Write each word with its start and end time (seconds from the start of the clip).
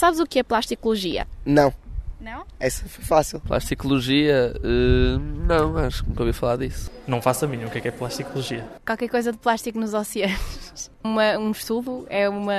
sabes 0.00 0.18
o 0.18 0.26
que 0.26 0.38
é 0.38 0.42
plasticologia? 0.42 1.28
Não. 1.44 1.72
Não? 2.18 2.44
Essa 2.58 2.86
foi 2.86 3.04
fácil. 3.04 3.40
Plasticologia, 3.40 4.52
uh, 4.56 5.18
não, 5.18 5.76
acho 5.78 6.02
que 6.02 6.10
nunca 6.10 6.22
ouvi 6.22 6.32
falar 6.34 6.56
disso. 6.56 6.90
Não 7.06 7.20
faço 7.22 7.46
a 7.46 7.48
mínima 7.48 7.68
o 7.68 7.72
que 7.72 7.78
é, 7.78 7.80
que 7.80 7.88
é 7.88 7.90
plasticologia. 7.90 8.66
Qualquer 8.84 9.08
coisa 9.08 9.32
de 9.32 9.38
plástico 9.38 9.78
nos 9.78 9.94
oceanos. 9.94 10.90
Uma, 11.02 11.38
um 11.38 11.50
estudo 11.50 12.06
é 12.10 12.28
uma, 12.28 12.52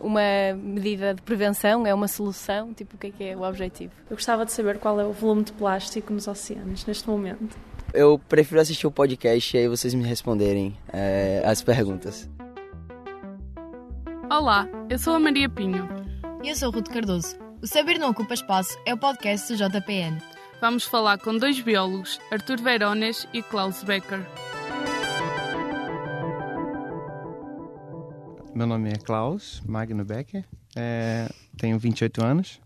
uma 0.00 0.20
medida 0.56 1.14
de 1.14 1.22
prevenção, 1.22 1.86
é 1.86 1.94
uma 1.94 2.08
solução, 2.08 2.74
tipo, 2.74 2.96
o 2.96 2.98
que 2.98 3.06
é 3.06 3.10
que 3.10 3.24
é 3.24 3.36
o 3.36 3.42
objetivo? 3.42 3.92
Eu 4.10 4.16
gostava 4.16 4.44
de 4.44 4.50
saber 4.50 4.78
qual 4.78 5.00
é 5.00 5.04
o 5.04 5.12
volume 5.12 5.44
de 5.44 5.52
plástico 5.52 6.12
nos 6.12 6.26
oceanos 6.26 6.84
neste 6.84 7.08
momento. 7.08 7.56
Eu 7.92 8.20
prefiro 8.28 8.60
assistir 8.60 8.84
o 8.88 8.90
podcast 8.90 9.56
e 9.56 9.60
aí 9.60 9.68
vocês 9.68 9.94
me 9.94 10.02
responderem 10.02 10.76
é, 10.92 11.40
as 11.46 11.62
perguntas. 11.62 12.28
Olá, 14.28 14.68
eu 14.90 14.98
sou 14.98 15.14
a 15.14 15.20
Maria 15.20 15.48
Pinho. 15.48 16.03
E 16.44 16.50
eu 16.50 16.54
sou 16.54 16.70
Ruto 16.70 16.90
Cardoso. 16.90 17.38
O 17.62 17.66
Saber 17.66 17.98
Não 17.98 18.10
Ocupa 18.10 18.34
Espaço 18.34 18.78
é 18.84 18.92
o 18.92 18.98
podcast 18.98 19.50
do 19.50 19.56
JPN. 19.56 20.20
Vamos 20.60 20.84
falar 20.84 21.16
com 21.16 21.38
dois 21.38 21.58
biólogos, 21.58 22.20
Artur 22.30 22.60
Veirones 22.60 23.26
e 23.32 23.42
Klaus 23.42 23.82
Becker. 23.82 24.20
Meu 28.54 28.66
nome 28.66 28.90
é 28.90 28.96
Klaus 28.96 29.62
Magno 29.66 30.04
Becker, 30.04 30.44
é, 30.76 31.30
tenho 31.56 31.78
28 31.78 32.22
anos, 32.22 32.60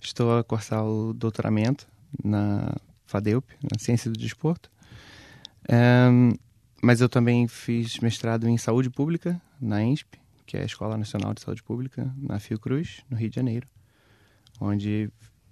estou 0.00 0.38
a 0.38 0.42
cursar 0.42 0.82
o 0.82 1.12
doutoramento 1.12 1.86
na 2.24 2.74
FADEUP, 3.04 3.44
na 3.62 3.78
Ciência 3.78 4.10
do 4.10 4.18
Desporto, 4.18 4.70
é, 5.68 6.08
mas 6.82 7.02
eu 7.02 7.10
também 7.10 7.46
fiz 7.46 7.98
mestrado 7.98 8.48
em 8.48 8.56
Saúde 8.56 8.88
Pública 8.88 9.38
na 9.60 9.82
ENSP, 9.82 10.18
que 10.48 10.56
é 10.56 10.62
a 10.62 10.64
Escola 10.64 10.96
Nacional 10.96 11.34
de 11.34 11.42
Saúde 11.42 11.62
Pública, 11.62 12.10
na 12.16 12.40
Fiocruz, 12.40 13.04
no 13.10 13.18
Rio 13.18 13.28
de 13.28 13.36
Janeiro, 13.36 13.68
onde 14.58 15.10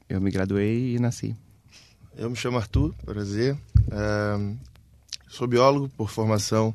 eu 0.09 0.19
me 0.23 0.31
graduei 0.31 0.97
e 0.97 0.99
nasci. 0.99 1.37
Eu 2.17 2.31
me 2.31 2.37
chamo 2.37 2.57
Arthur, 2.57 2.95
prazer. 3.05 3.59
É, 3.91 4.57
sou 5.29 5.47
biólogo 5.47 5.91
por 5.91 6.09
formação 6.09 6.75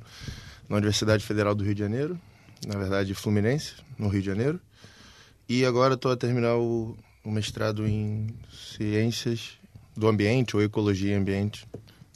na 0.69 0.75
Universidade 0.77 1.25
Federal 1.25 1.55
do 1.55 1.63
Rio 1.63 1.73
de 1.73 1.79
Janeiro, 1.79 2.21
na 2.67 2.77
verdade 2.77 3.15
Fluminense, 3.15 3.73
no 3.97 4.07
Rio 4.07 4.21
de 4.21 4.27
Janeiro. 4.27 4.61
E 5.49 5.65
agora 5.65 5.95
estou 5.95 6.11
a 6.11 6.15
terminar 6.15 6.57
o, 6.57 6.95
o, 7.23 7.31
mestrado 7.31 7.87
em 7.87 8.27
Ciências 8.51 9.57
do 9.97 10.07
Ambiente 10.07 10.55
ou 10.55 10.61
Ecologia 10.61 11.13
e 11.13 11.15
Ambiente 11.15 11.67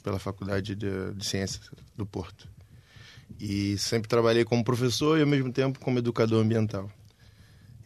pela 0.04 0.20
Faculdade 0.20 0.76
de, 0.76 1.12
de 1.14 1.26
Ciências 1.26 1.68
do 1.96 2.06
Porto. 2.06 2.48
E 3.38 3.76
sempre 3.78 4.08
trabalhei 4.08 4.44
como 4.44 4.64
professor 4.64 5.18
e 5.18 5.20
ao 5.20 5.26
mesmo 5.26 5.52
tempo 5.52 5.78
como 5.78 5.98
educador 5.98 6.42
ambiental. 6.42 6.90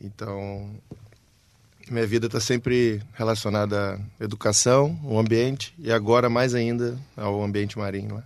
Então, 0.00 0.70
minha 1.90 2.06
vida 2.06 2.26
está 2.26 2.40
sempre 2.40 3.02
relacionada 3.12 4.00
à 4.18 4.24
educação, 4.24 4.98
ao 5.04 5.18
ambiente 5.18 5.74
e 5.78 5.90
agora 5.90 6.30
mais 6.30 6.54
ainda 6.54 6.98
ao 7.16 7.42
ambiente 7.42 7.76
marinho. 7.76 8.16
Né? 8.16 8.22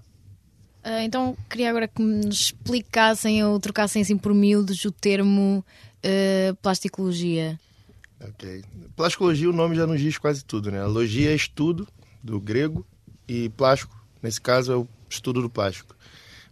Uh, 0.85 1.01
então, 1.01 1.37
queria 1.49 1.71
agora 1.71 1.89
que 1.89 2.03
me 2.03 2.29
explicassem 2.29 3.43
ou 3.43 3.59
trocassem 3.59 4.03
assim 4.03 4.19
por 4.19 4.35
miúdos 4.35 4.85
o 4.85 4.93
termo 4.93 5.65
uh, 6.05 6.55
plasticologia. 6.57 7.59
Ok. 8.21 8.63
Plasticologia, 8.95 9.49
o 9.49 9.53
nome 9.53 9.75
já 9.75 9.87
nos 9.87 10.01
diz 10.01 10.19
quase 10.19 10.45
tudo, 10.45 10.71
né? 10.71 10.81
A 10.81 10.87
logia 10.87 11.31
é 11.31 11.35
estudo, 11.35 11.89
do 12.23 12.39
grego, 12.39 12.87
e 13.27 13.49
plástico, 13.51 13.99
nesse 14.23 14.41
caso, 14.41 14.73
é 14.73 14.77
o 14.77 14.89
estudo 15.09 15.43
do 15.43 15.51
plástico. 15.51 15.97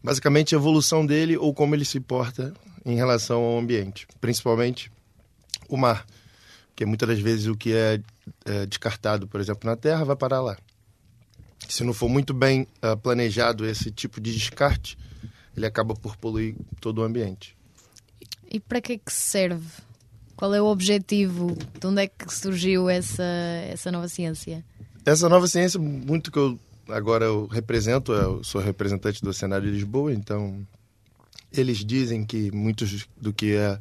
Basicamente, 0.02 0.54
a 0.54 0.58
evolução 0.58 1.06
dele 1.06 1.36
ou 1.36 1.54
como 1.54 1.74
ele 1.74 1.84
se 1.84 2.00
porta 2.00 2.52
em 2.84 2.96
relação 2.96 3.42
ao 3.42 3.58
ambiente, 3.58 4.06
principalmente 4.20 4.90
o 5.68 5.76
mar 5.76 6.04
porque 6.72 6.86
muitas 6.86 7.08
das 7.08 7.20
vezes 7.20 7.46
o 7.46 7.54
que 7.54 7.72
é, 7.72 8.00
é 8.44 8.66
descartado, 8.66 9.28
por 9.28 9.40
exemplo, 9.40 9.68
na 9.68 9.76
Terra, 9.76 10.04
vai 10.04 10.16
parar 10.16 10.40
lá. 10.40 10.56
Se 11.68 11.84
não 11.84 11.92
for 11.92 12.08
muito 12.08 12.34
bem 12.34 12.66
uh, 12.82 12.96
planejado 12.96 13.66
esse 13.66 13.90
tipo 13.90 14.20
de 14.20 14.32
descarte, 14.32 14.98
ele 15.56 15.66
acaba 15.66 15.94
por 15.94 16.16
poluir 16.16 16.56
todo 16.80 16.98
o 16.98 17.04
ambiente. 17.04 17.56
E 18.50 18.58
para 18.58 18.80
que 18.80 18.94
é 18.94 18.98
que 18.98 19.12
serve? 19.12 19.68
Qual 20.34 20.52
é 20.54 20.60
o 20.60 20.66
objetivo? 20.66 21.56
De 21.78 21.86
onde 21.86 22.02
é 22.02 22.08
que 22.08 22.34
surgiu 22.34 22.88
essa, 22.88 23.22
essa 23.68 23.92
nova 23.92 24.08
ciência? 24.08 24.64
Essa 25.04 25.28
nova 25.28 25.46
ciência, 25.46 25.78
muito 25.78 26.32
que 26.32 26.38
eu 26.38 26.58
agora 26.92 27.24
eu 27.24 27.46
represento, 27.46 28.12
eu 28.12 28.44
sou 28.44 28.60
representante 28.60 29.22
do 29.22 29.32
cenário 29.32 29.66
de 29.66 29.72
Lisboa, 29.72 30.12
então 30.12 30.66
eles 31.52 31.78
dizem 31.78 32.24
que 32.24 32.50
muitos 32.52 33.06
do 33.16 33.32
que 33.32 33.54
é 33.54 33.78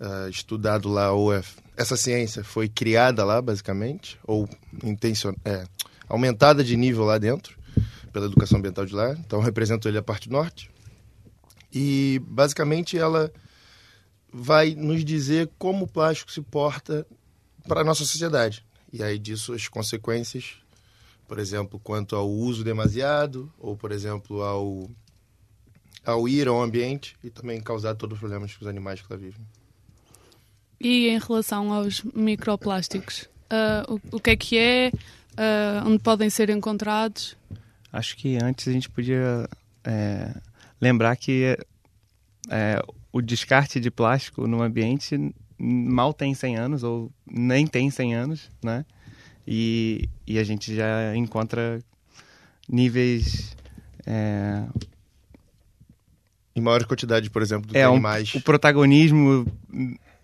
uh, 0.00 0.28
estudado 0.28 0.88
lá, 0.88 1.12
ou 1.12 1.32
é, 1.32 1.42
essa 1.76 1.96
ciência 1.96 2.44
foi 2.44 2.68
criada 2.68 3.24
lá, 3.24 3.40
basicamente, 3.40 4.18
ou 4.24 4.48
intencion, 4.84 5.34
é, 5.44 5.64
aumentada 6.08 6.62
de 6.62 6.76
nível 6.76 7.04
lá 7.04 7.18
dentro, 7.18 7.58
pela 8.12 8.26
educação 8.26 8.58
ambiental 8.58 8.86
de 8.86 8.94
lá. 8.94 9.12
Então, 9.12 9.40
represento 9.40 9.88
ele 9.88 9.98
a 9.98 10.02
parte 10.02 10.30
norte. 10.30 10.70
E, 11.72 12.20
basicamente, 12.26 12.96
ela 12.96 13.32
vai 14.32 14.74
nos 14.74 15.04
dizer 15.04 15.50
como 15.58 15.84
o 15.84 15.88
plástico 15.88 16.30
se 16.30 16.40
porta 16.40 17.06
para 17.66 17.80
a 17.80 17.84
nossa 17.84 18.04
sociedade. 18.04 18.64
E 18.92 19.02
aí 19.02 19.18
disso 19.18 19.52
as 19.52 19.68
consequências, 19.68 20.54
por 21.26 21.38
exemplo, 21.38 21.78
quanto 21.78 22.16
ao 22.16 22.28
uso 22.30 22.62
demasiado, 22.62 23.52
ou, 23.58 23.76
por 23.76 23.92
exemplo, 23.92 24.42
ao, 24.42 24.90
ao 26.04 26.28
ir 26.28 26.48
ao 26.48 26.62
ambiente 26.62 27.16
e 27.22 27.30
também 27.30 27.60
causar 27.60 27.94
todos 27.94 28.14
os 28.14 28.20
problemas 28.20 28.54
que 28.54 28.62
os 28.62 28.68
animais 28.68 29.00
que 29.00 29.12
lá 29.12 29.16
vivem. 29.18 29.40
E 30.80 31.08
em 31.08 31.18
relação 31.18 31.72
aos 31.72 32.02
microplásticos, 32.14 33.22
uh, 33.50 33.94
o, 33.94 34.16
o, 34.16 34.20
que 34.20 34.30
é 34.30 34.36
que 34.36 34.58
é, 34.58 34.92
uh, 34.94 35.88
onde 35.88 35.98
podem 35.98 36.28
ser 36.28 36.50
encontrados? 36.50 37.36
Acho 37.92 38.16
que 38.16 38.36
antes 38.42 38.68
a 38.68 38.72
gente 38.72 38.90
podia 38.90 39.48
é, 39.82 40.34
lembrar 40.80 41.16
que 41.16 41.56
é, 42.50 42.82
o 43.10 43.22
descarte 43.22 43.80
de 43.80 43.90
plástico 43.90 44.46
no 44.46 44.62
ambiente 44.62 45.34
mal 45.58 46.12
tem 46.12 46.34
100 46.34 46.56
anos, 46.56 46.82
ou 46.82 47.10
nem 47.26 47.66
tem 47.66 47.90
100 47.90 48.14
anos, 48.14 48.50
né? 48.62 48.84
E, 49.46 50.08
e 50.26 50.38
a 50.38 50.44
gente 50.44 50.74
já 50.74 51.14
encontra 51.14 51.80
níveis... 52.68 53.56
É, 54.06 54.64
em 56.54 56.60
maior 56.62 56.82
quantidade, 56.86 57.28
por 57.28 57.42
exemplo, 57.42 57.70
do 57.70 57.76
é. 57.76 57.86
Um, 57.86 58.00
o 58.34 58.40
protagonismo 58.40 59.46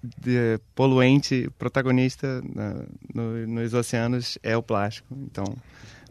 de 0.02 0.58
poluente 0.74 1.50
protagonista 1.58 2.42
na, 2.54 2.86
no, 3.14 3.46
nos 3.46 3.74
oceanos 3.74 4.38
é 4.42 4.56
o 4.56 4.62
plástico. 4.62 5.14
Então, 5.14 5.44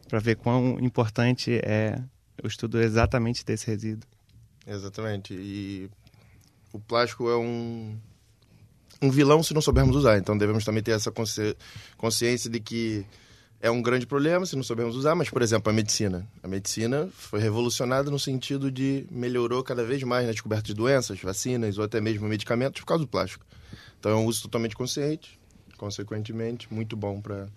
para 0.07 0.19
ver 0.19 0.35
quão 0.35 0.77
importante 0.79 1.59
é 1.63 1.99
o 2.43 2.47
estudo 2.47 2.79
exatamente 2.79 3.43
desse 3.43 3.65
resíduo. 3.65 4.07
Exatamente. 4.67 5.33
E 5.33 5.89
o 6.71 6.79
plástico 6.79 7.27
é 7.29 7.37
um, 7.37 7.97
um 9.01 9.09
vilão 9.09 9.41
se 9.41 9.53
não 9.53 9.61
soubermos 9.61 9.95
usar. 9.95 10.17
Então, 10.17 10.37
devemos 10.37 10.63
também 10.63 10.83
ter 10.83 10.91
essa 10.91 11.11
consci 11.11 11.55
consciência 11.97 12.49
de 12.49 12.59
que 12.59 13.05
é 13.61 13.69
um 13.69 13.81
grande 13.81 14.07
problema 14.07 14.45
se 14.45 14.55
não 14.55 14.63
soubermos 14.63 14.95
usar, 14.95 15.13
mas, 15.13 15.29
por 15.29 15.41
exemplo, 15.41 15.69
a 15.69 15.73
medicina. 15.73 16.27
A 16.41 16.47
medicina 16.47 17.07
foi 17.13 17.39
revolucionada 17.39 18.09
no 18.09 18.17
sentido 18.17 18.71
de 18.71 19.05
melhorou 19.11 19.63
cada 19.63 19.83
vez 19.83 20.01
mais 20.01 20.25
na 20.25 20.31
descoberta 20.31 20.63
de 20.63 20.73
doenças, 20.73 21.19
vacinas 21.21 21.77
ou 21.77 21.83
até 21.83 22.01
mesmo 22.01 22.27
medicamentos 22.27 22.81
por 22.81 22.87
causa 22.87 23.03
do 23.03 23.07
plástico. 23.07 23.45
Então 23.99 24.11
é 24.11 24.15
um 24.15 24.25
uso 24.25 24.41
totalmente 24.41 24.75
consciente, 24.75 25.39
consequentemente, 25.77 26.73
muito 26.73 26.97
bom 26.97 27.21
para 27.21 27.47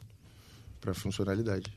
a 0.86 0.94
funcionalidade. 0.94 1.72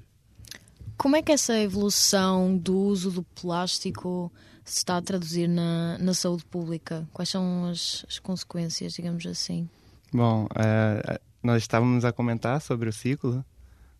Como 0.97 1.15
é 1.15 1.21
que 1.21 1.31
essa 1.31 1.57
evolução 1.57 2.57
do 2.57 2.77
uso 2.77 3.11
do 3.11 3.23
plástico 3.23 4.29
se 4.67 4.79
está 4.79 4.97
a 4.97 5.01
traduzir 5.01 5.47
na, 5.47 5.97
na 5.97 6.13
saúde 6.13 6.45
pública? 6.45 7.07
Quais 7.13 7.29
são 7.29 7.65
as, 7.65 8.05
as 8.07 8.19
consequências, 8.19 8.93
digamos 8.93 9.25
assim? 9.25 9.67
Bom, 10.11 10.47
é, 10.55 11.19
nós 11.41 11.63
estávamos 11.63 12.03
a 12.03 12.11
comentar 12.11 12.61
sobre 12.61 12.89
o 12.89 12.93
ciclo, 12.93 13.43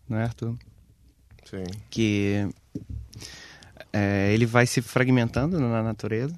não 0.09 0.17
é, 0.17 0.23
Arthur? 0.23 0.57
Sim. 1.45 1.63
Que 1.89 2.49
é, 3.93 4.31
ele 4.33 4.45
vai 4.45 4.67
se 4.67 4.81
fragmentando 4.81 5.57
na 5.59 5.81
natureza 5.81 6.37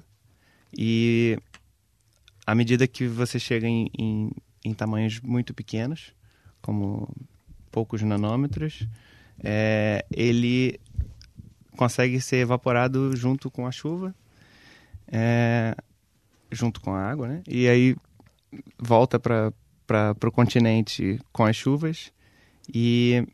e 0.72 1.36
à 2.46 2.54
medida 2.54 2.86
que 2.86 3.06
você 3.06 3.38
chega 3.38 3.66
em, 3.66 3.90
em, 3.98 4.30
em 4.64 4.72
tamanhos 4.72 5.20
muito 5.20 5.52
pequenos, 5.52 6.14
como 6.62 7.08
poucos 7.72 8.02
nanômetros, 8.02 8.86
é, 9.42 10.04
ele 10.12 10.78
consegue 11.76 12.20
ser 12.20 12.36
evaporado 12.36 13.16
junto 13.16 13.50
com 13.50 13.66
a 13.66 13.72
chuva, 13.72 14.14
é, 15.10 15.74
junto 16.50 16.80
com 16.80 16.92
a 16.94 17.02
água, 17.02 17.28
né? 17.28 17.42
E 17.46 17.68
aí 17.68 17.96
volta 18.78 19.18
para 19.18 19.52
o 20.24 20.32
continente 20.32 21.20
com 21.32 21.44
as 21.44 21.56
chuvas 21.56 22.12
e 22.72 23.26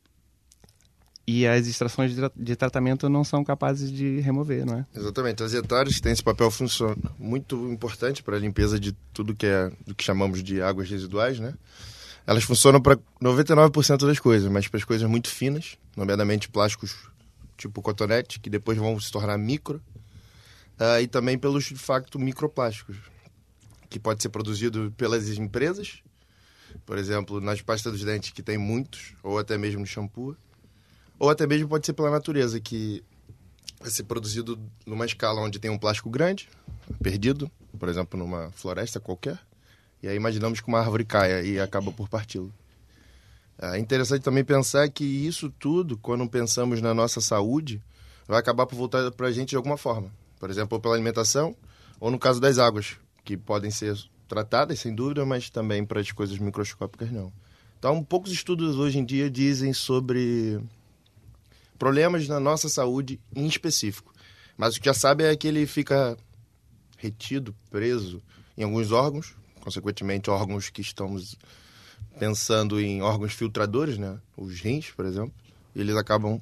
e 1.29 1.45
as 1.45 1.67
extrações 1.67 2.15
de, 2.15 2.21
de, 2.37 2.55
tratamento 2.55 3.09
não 3.09 3.25
são 3.25 3.43
capazes 3.43 3.91
de 3.91 4.21
remover, 4.21 4.65
não 4.65 4.79
é? 4.79 4.87
Exatamente. 4.95 5.43
As 5.43 5.53
etárias 5.55 6.01
têm 6.01 6.13
esse 6.13 6.23
papel 6.23 6.49
muito 7.19 7.69
importante 7.69 8.23
para 8.23 8.37
a 8.37 8.39
limpeza 8.39 8.79
de 8.79 8.93
tudo 9.13 9.35
que 9.35 9.47
é 9.47 9.73
do 9.85 9.93
que 9.93 10.05
chamamos 10.05 10.41
de 10.41 10.63
águas 10.63 10.89
residuais, 10.89 11.41
né? 11.41 11.55
Elas 12.25 12.45
funcionam 12.45 12.81
para 12.81 12.97
99% 13.21 14.07
das 14.07 14.21
coisas, 14.21 14.51
mas 14.51 14.69
para 14.69 14.79
as 14.79 14.85
coisas 14.85 15.09
muito 15.09 15.29
finas, 15.29 15.77
nomeadamente 15.97 16.49
plásticos 16.49 16.95
tipo 17.57 17.83
cotonete, 17.83 18.39
que 18.39 18.51
depois 18.51 18.79
vão 18.79 18.99
se 19.01 19.11
tornar 19.11 19.37
micro, 19.37 19.81
uh, 20.79 21.01
e 21.01 21.07
também 21.07 21.39
pelos, 21.39 21.65
de 21.65 21.77
facto, 21.77 22.19
microplásticos, 22.19 22.97
que 23.89 23.99
pode 23.99 24.23
ser 24.23 24.29
produzido 24.29 24.93
pelas 24.97 25.29
empresas, 25.39 26.03
por 26.85 26.99
exemplo, 26.99 27.41
nas 27.41 27.63
pastas 27.63 27.93
dos 27.93 28.05
dentes, 28.05 28.31
que 28.31 28.43
tem 28.43 28.59
muitos, 28.59 29.15
ou 29.23 29.39
até 29.39 29.57
mesmo 29.57 29.81
no 29.81 29.87
shampoo, 29.87 30.37
ou 31.19 31.31
até 31.31 31.47
mesmo 31.47 31.69
pode 31.69 31.87
ser 31.87 31.93
pela 31.93 32.11
natureza, 32.11 32.61
que 32.61 33.03
vai 33.81 33.91
ser 33.91 34.05
produzido 34.05 34.59
numa 34.85 35.07
escala 35.07 35.41
onde 35.41 35.59
tem 35.59 35.71
um 35.71 35.79
plástico 35.79 36.11
grande, 36.11 36.49
perdido, 37.03 37.51
por 37.79 37.89
exemplo, 37.89 38.19
numa 38.19 38.51
floresta 38.53 39.01
qualquer, 39.01 39.39
e 40.03 40.09
aí 40.09 40.17
imaginamos 40.17 40.61
que 40.61 40.69
uma 40.69 40.81
árvore 40.81 41.05
caia 41.05 41.43
e 41.43 41.59
acaba 41.59 41.91
por 41.91 42.09
parti-lo. 42.09 42.53
É 43.59 43.79
interessante 43.79 44.23
também 44.23 44.45
pensar 44.45 44.89
que 44.91 45.05
isso 45.05 45.51
tudo, 45.59 45.97
quando 45.97 46.29
pensamos 46.29 46.83
na 46.83 46.93
nossa 46.93 47.23
saúde, 47.23 47.83
vai 48.29 48.39
acabar 48.39 48.67
por 48.67 48.77
voltar 48.77 49.11
para 49.13 49.29
a 49.29 49.33
gente 49.33 49.51
de 49.51 49.57
alguma 49.57 49.79
forma. 49.79 50.13
Por 50.39 50.51
exemplo, 50.51 50.81
pela 50.81 50.95
alimentação, 50.95 51.57
ou 51.99 52.11
no 52.11 52.19
caso 52.19 52.41
das 52.41 52.59
águas, 52.59 52.97
que 53.25 53.37
podem 53.37 53.71
ser 53.71 53.97
tratadas, 54.29 54.81
sem 54.81 54.95
dúvida, 54.95 55.25
mas 55.25 55.51
também 55.51 55.85
para 55.85 56.01
as 56.01 56.11
coisas 56.13 56.39
microscópicas 56.39 57.11
não. 57.11 57.33
Então, 57.79 58.03
poucos 58.03 58.33
estudos 58.33 58.77
hoje 58.77 58.99
em 58.99 59.05
dia 59.05 59.31
dizem 59.31 59.73
sobre 59.73 60.61
problemas 61.79 62.27
na 62.27 62.41
nossa 62.41 62.69
saúde 62.69 63.21
em 63.35 63.47
específico. 63.47 64.13
Mas 64.57 64.77
o 64.77 64.81
que 64.81 64.87
já 64.87 64.95
sabe 64.95 65.25
é 65.25 65.37
que 65.37 65.47
ele 65.47 65.67
fica 65.67 66.17
retido, 66.97 67.55
preso 67.71 68.23
em 68.57 68.65
alguns 68.65 68.91
órgãos, 68.91 69.35
consequentemente 69.61 70.31
órgãos 70.31 70.71
que 70.71 70.81
estamos 70.81 71.37
pensando 72.19 72.81
em 72.81 73.03
órgãos 73.03 73.35
filtradores, 73.35 73.99
né? 73.99 74.19
Os 74.37 74.61
rins, 74.61 74.91
por 74.91 75.05
exemplo, 75.05 75.35
eles 75.75 75.95
acabam 75.97 76.41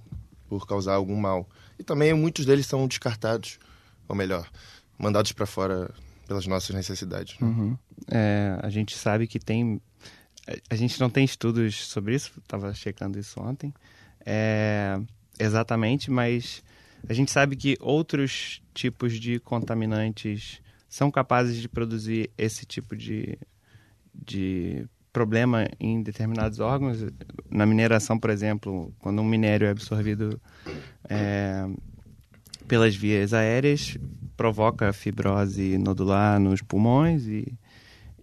por 0.49 0.67
causar 0.67 0.95
algum 0.95 1.17
mal. 1.17 1.49
E 1.79 1.83
também 1.83 2.15
muitos 2.15 2.47
deles 2.47 2.67
são 2.67 2.87
descartados, 2.87 3.59
ou 4.09 4.17
melhor, 4.17 4.49
mandados 4.99 5.33
para 5.33 5.47
fora 5.47 5.93
pelas 6.27 6.47
nossas 6.47 6.75
necessidades. 6.75 7.39
Né? 7.39 7.47
Uhum. 7.47 7.79
É, 8.11 8.59
a 8.63 8.69
gente 8.69 8.97
sabe 8.97 9.27
que 9.27 9.39
tem. 9.39 9.81
A 10.69 10.75
gente 10.75 11.01
não 11.01 11.09
tem 11.09 11.25
estudos 11.25 11.87
sobre 11.87 12.15
isso, 12.15 12.33
estava 12.39 12.73
checando 12.75 13.19
isso 13.19 13.41
ontem. 13.41 13.73
É, 14.27 15.01
exatamente, 15.39 16.11
mas 16.11 16.63
a 17.09 17.13
gente 17.13 17.31
sabe 17.31 17.57
que 17.57 17.77
outros 17.81 18.63
tipos 18.75 19.19
de 19.19 19.39
contaminantes 19.41 20.61
são 20.89 21.11
capazes 21.11 21.57
de 21.57 21.69
produzir 21.69 22.31
esse 22.37 22.65
tipo 22.67 22.95
de, 22.95 23.39
de 24.15 24.87
problema 25.13 25.69
em 25.79 26.03
determinados 26.03 26.61
órgãos. 26.61 26.99
Na 27.51 27.65
mineração, 27.67 28.19
por 28.19 28.31
exemplo, 28.31 28.93
quando 28.99 29.21
um 29.21 29.25
minério 29.25 29.67
é 29.67 29.71
absorvido 29.71 30.41
é, 31.09 31.67
pelas 32.67 32.95
vias 32.95 33.33
aéreas, 33.33 33.97
provoca 34.37 34.93
fibrose 34.93 35.79
nodular 35.79 36.39
nos 36.41 36.61
pulmões 36.63 37.27
e, 37.27 37.53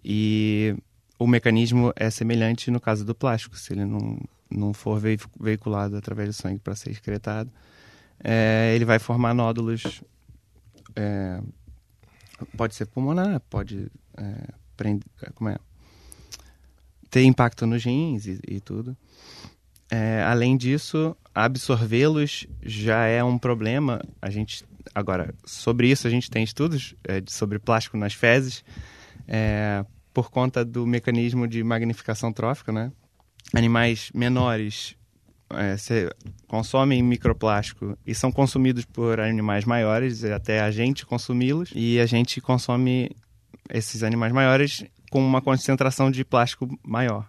e 0.04 0.76
o 1.18 1.26
mecanismo 1.26 1.92
é 1.96 2.10
semelhante 2.10 2.70
no 2.70 2.80
caso 2.80 3.04
do 3.04 3.14
plástico. 3.14 3.56
Se 3.56 3.72
ele 3.72 3.84
não, 3.84 4.18
não 4.50 4.74
for 4.74 5.00
veiculado 5.40 5.96
através 5.96 6.28
do 6.28 6.32
sangue 6.32 6.58
para 6.58 6.74
ser 6.74 6.90
excretado, 6.90 7.50
é, 8.22 8.72
ele 8.74 8.84
vai 8.84 8.98
formar 8.98 9.34
nódulos. 9.34 10.02
É, 10.94 11.40
pode 12.56 12.74
ser 12.74 12.86
pulmonar, 12.86 13.40
pode 13.48 13.90
é, 14.16 14.48
prender, 14.76 15.06
como 15.34 15.50
é, 15.50 15.56
ter 17.10 17.22
impacto 17.22 17.66
nos 17.66 17.84
rins 17.84 18.26
e, 18.26 18.40
e 18.46 18.60
tudo. 18.60 18.96
É, 19.94 20.22
além 20.22 20.56
disso, 20.56 21.14
absorvê-los 21.34 22.46
já 22.62 23.04
é 23.04 23.22
um 23.22 23.36
problema. 23.36 24.00
A 24.22 24.30
gente 24.30 24.64
agora 24.94 25.34
sobre 25.44 25.90
isso 25.90 26.06
a 26.06 26.10
gente 26.10 26.30
tem 26.30 26.42
estudos 26.42 26.94
é, 27.04 27.22
sobre 27.28 27.58
plástico 27.58 27.98
nas 27.98 28.14
fezes 28.14 28.64
é, 29.28 29.84
por 30.14 30.30
conta 30.30 30.64
do 30.64 30.86
mecanismo 30.86 31.46
de 31.46 31.62
magnificação 31.62 32.32
trófica, 32.32 32.72
né? 32.72 32.90
Animais 33.54 34.10
menores 34.14 34.96
é, 35.50 35.76
consomem 36.46 37.02
microplástico 37.02 37.94
e 38.06 38.14
são 38.14 38.32
consumidos 38.32 38.86
por 38.86 39.20
animais 39.20 39.66
maiores, 39.66 40.24
até 40.24 40.60
a 40.60 40.70
gente 40.70 41.04
consumi-los 41.04 41.70
e 41.74 42.00
a 42.00 42.06
gente 42.06 42.40
consome 42.40 43.14
esses 43.68 44.02
animais 44.02 44.32
maiores 44.32 44.86
com 45.10 45.22
uma 45.22 45.42
concentração 45.42 46.10
de 46.10 46.24
plástico 46.24 46.66
maior. 46.82 47.28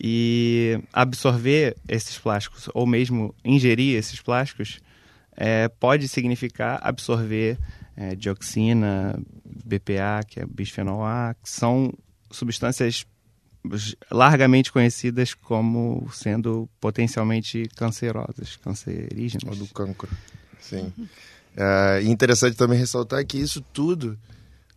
E 0.00 0.80
absorver 0.92 1.76
esses 1.88 2.16
plásticos, 2.16 2.68
ou 2.72 2.86
mesmo 2.86 3.34
ingerir 3.44 3.96
esses 3.96 4.20
plásticos, 4.20 4.78
é, 5.36 5.68
pode 5.68 6.06
significar 6.06 6.78
absorver 6.82 7.58
é, 7.96 8.14
dioxina, 8.14 9.20
BPA, 9.44 10.24
que 10.26 10.40
é 10.40 10.46
bisfenol 10.46 11.04
A, 11.04 11.34
que 11.42 11.50
são 11.50 11.92
substâncias 12.30 13.04
largamente 14.10 14.72
conhecidas 14.72 15.34
como 15.34 16.08
sendo 16.12 16.68
potencialmente 16.80 17.68
cancerosas, 17.76 18.56
cancerígenas. 18.56 19.58
Ou 19.58 19.66
do 19.66 19.74
cancro, 19.74 20.08
sim. 20.60 20.92
É 21.56 22.02
interessante 22.04 22.56
também 22.56 22.78
ressaltar 22.78 23.24
que 23.26 23.36
isso 23.36 23.60
tudo 23.72 24.16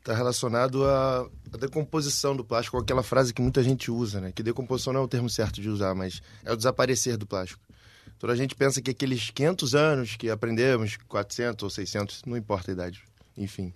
está 0.01 0.15
relacionado 0.15 0.83
à, 0.83 1.30
à, 1.53 1.57
decomposição 1.57 2.36
do 2.36 2.44
plástico, 2.44 2.77
aquela 2.77 3.03
frase 3.03 3.33
que 3.33 3.42
muita 3.42 3.63
gente 3.63 3.92
usa, 3.92 4.19
né? 4.19 4.31
Que 4.31 4.42
decomposição 4.42 4.92
não 4.92 5.01
é 5.01 5.03
o 5.03 5.07
termo 5.07 5.30
certo 5.30 5.62
de 5.62 5.69
usar, 5.69 5.94
mas 5.94 6.21
é 6.44 6.51
o 6.51 6.57
desaparecer 6.57 7.18
do 7.18 7.27
plástico. 7.27 7.62
Toda 8.18 8.33
a 8.33 8.36
gente 8.36 8.56
pensa 8.56 8.81
que 8.81 8.92
aqueles 8.92 9.30
500 9.30 9.75
anos 9.75 10.15
que 10.15 10.30
aprendemos, 10.30 10.98
400 11.07 11.63
ou 11.63 11.69
600, 11.69 12.24
não 12.25 12.36
importa 12.36 12.71
a 12.71 12.74
idade, 12.74 13.03
enfim, 13.38 13.74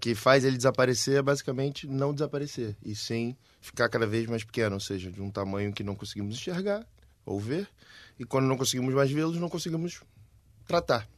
que 0.00 0.14
faz 0.14 0.44
ele 0.44 0.56
desaparecer 0.56 1.18
é 1.18 1.22
basicamente 1.22 1.86
não 1.86 2.12
desaparecer, 2.12 2.76
e 2.84 2.94
sim 2.94 3.36
ficar 3.60 3.88
cada 3.88 4.06
vez 4.06 4.26
mais 4.26 4.44
pequeno, 4.44 4.74
ou 4.74 4.80
seja, 4.80 5.10
de 5.10 5.20
um 5.20 5.30
tamanho 5.30 5.72
que 5.72 5.82
não 5.82 5.94
conseguimos 5.94 6.34
enxergar 6.34 6.86
ou 7.24 7.40
ver, 7.40 7.68
e 8.18 8.24
quando 8.24 8.46
não 8.46 8.56
conseguimos 8.56 8.94
mais 8.94 9.10
vê-los, 9.10 9.36
não 9.38 9.48
conseguimos 9.48 10.00
tratar. 10.66 11.08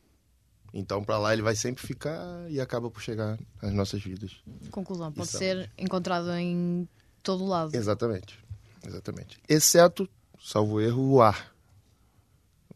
Então, 0.73 1.03
para 1.03 1.19
lá 1.19 1.33
ele 1.33 1.43
vai 1.43 1.57
sempre 1.57 1.87
ficar 1.87 2.51
e 2.51 2.61
acaba 2.61 2.91
por 2.91 3.01
chegar 3.01 3.39
às 3.63 3.73
nossas 3.73 4.03
vidas. 4.03 4.43
Conclusão, 4.71 5.13
pode 5.13 5.29
ser 5.29 5.71
encontrado 5.79 6.31
em 6.35 6.87
todo 7.23 7.47
lado. 7.47 7.75
Exatamente. 7.75 8.39
Exatamente. 8.87 9.39
Exceto, 9.49 10.09
salvo 10.41 10.81
erro, 10.81 11.15
o 11.15 11.23
ar. 11.23 11.55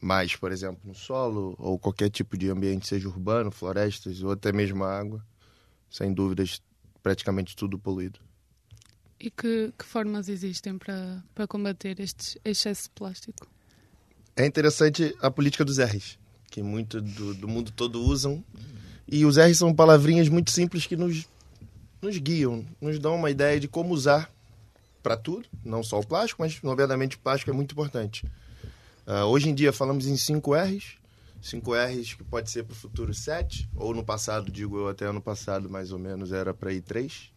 Mas, 0.00 0.34
por 0.34 0.50
exemplo, 0.50 0.80
no 0.84 0.94
solo 0.94 1.54
ou 1.58 1.78
qualquer 1.78 2.10
tipo 2.10 2.36
de 2.36 2.50
ambiente, 2.50 2.88
seja 2.88 3.08
urbano, 3.08 3.50
florestas 3.50 4.22
ou 4.22 4.32
até 4.32 4.52
mesmo 4.52 4.82
a 4.82 4.98
água, 4.98 5.24
sem 5.88 6.12
dúvidas, 6.12 6.60
praticamente 7.02 7.54
tudo 7.54 7.78
poluído. 7.78 8.18
E 9.20 9.30
que, 9.30 9.72
que 9.78 9.84
formas 9.84 10.28
existem 10.28 10.76
para, 10.76 11.22
para 11.32 11.46
combater 11.46 12.00
este 12.00 12.40
excesso 12.44 12.84
de 12.84 12.90
plástico? 12.90 13.46
É 14.34 14.44
interessante 14.44 15.14
a 15.20 15.30
política 15.30 15.64
dos 15.64 15.78
R's 15.78 16.18
que 16.52 16.62
muito 16.62 17.00
do, 17.00 17.32
do 17.32 17.48
mundo 17.48 17.72
todo 17.72 18.04
usam. 18.04 18.44
E 19.08 19.24
os 19.24 19.38
R's 19.38 19.56
são 19.56 19.74
palavrinhas 19.74 20.28
muito 20.28 20.50
simples 20.50 20.86
que 20.86 20.96
nos, 20.96 21.26
nos 22.00 22.18
guiam, 22.18 22.64
nos 22.78 22.98
dão 22.98 23.16
uma 23.16 23.30
ideia 23.30 23.58
de 23.58 23.66
como 23.66 23.94
usar 23.94 24.30
para 25.02 25.16
tudo, 25.16 25.48
não 25.64 25.82
só 25.82 25.98
o 25.98 26.06
plástico, 26.06 26.42
mas 26.42 26.60
obviamente 26.62 27.16
o 27.16 27.18
plástico 27.18 27.50
é 27.50 27.54
muito 27.54 27.72
importante. 27.72 28.24
Uh, 29.06 29.24
hoje 29.24 29.48
em 29.48 29.54
dia 29.54 29.72
falamos 29.72 30.06
em 30.06 30.16
5 30.16 30.54
R's, 30.54 30.98
5 31.40 31.74
R's 31.74 32.14
que 32.14 32.22
pode 32.22 32.50
ser 32.50 32.64
para 32.64 32.74
o 32.74 32.76
futuro 32.76 33.14
7, 33.14 33.68
ou 33.74 33.94
no 33.94 34.04
passado, 34.04 34.52
digo 34.52 34.78
eu, 34.78 34.88
até 34.88 35.06
ano 35.06 35.22
passado 35.22 35.70
mais 35.70 35.90
ou 35.90 35.98
menos 35.98 36.32
era 36.32 36.52
para 36.52 36.72
ir 36.72 36.82
3. 36.82 37.32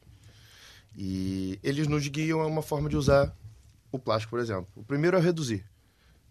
E 0.97 1.57
eles 1.63 1.87
nos 1.87 2.05
guiam 2.07 2.41
a 2.41 2.45
uma 2.45 2.61
forma 2.61 2.89
de 2.89 2.97
usar 2.97 3.33
o 3.91 3.97
plástico, 3.97 4.31
por 4.31 4.39
exemplo. 4.39 4.67
O 4.75 4.83
primeiro 4.83 5.17
é 5.17 5.19
reduzir. 5.21 5.65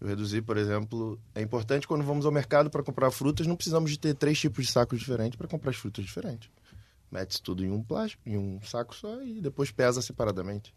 Eu 0.05 0.09
reduzi, 0.09 0.39
por 0.39 0.55
exemplo, 0.55 1.19
é 1.33 1.41
importante 1.41 1.87
quando 1.87 2.03
vamos 2.03 2.27
ao 2.27 2.31
mercado 2.31 2.69
para 2.69 2.83
comprar 2.83 3.09
frutas, 3.09 3.47
não 3.47 3.55
precisamos 3.55 3.89
de 3.89 3.97
ter 3.97 4.13
três 4.13 4.39
tipos 4.39 4.67
de 4.67 4.71
sacos 4.71 4.99
diferentes 4.99 5.35
para 5.35 5.47
comprar 5.47 5.71
as 5.71 5.77
frutas 5.77 6.05
diferentes. 6.05 6.47
Mete 7.11 7.41
tudo 7.41 7.65
em 7.65 7.71
um 7.71 7.81
plástico, 7.81 8.21
em 8.23 8.37
um 8.37 8.61
saco 8.61 8.93
só 8.93 9.19
e 9.23 9.41
depois 9.41 9.71
pesa 9.71 10.03
separadamente. 10.03 10.75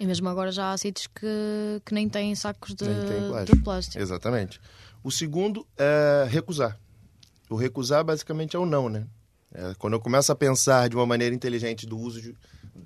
E 0.00 0.06
mesmo 0.06 0.30
agora 0.30 0.50
já 0.50 0.72
há 0.72 0.78
sítios 0.78 1.08
que, 1.08 1.82
que 1.84 1.92
nem 1.92 2.08
têm 2.08 2.34
sacos 2.34 2.70
de, 2.70 2.86
tem 2.86 3.28
plástico. 3.28 3.56
de 3.58 3.62
plástico. 3.62 3.98
Exatamente. 4.02 4.60
O 5.04 5.10
segundo 5.10 5.66
é 5.76 6.26
recusar. 6.30 6.80
O 7.50 7.54
recusar 7.54 8.02
basicamente 8.02 8.56
é 8.56 8.58
o 8.58 8.64
não, 8.64 8.88
né? 8.88 9.06
É, 9.52 9.74
quando 9.78 9.92
eu 9.92 10.00
começo 10.00 10.32
a 10.32 10.34
pensar 10.34 10.88
de 10.88 10.96
uma 10.96 11.04
maneira 11.04 11.34
inteligente 11.34 11.86
do 11.86 11.98
uso 11.98 12.22
de, 12.22 12.34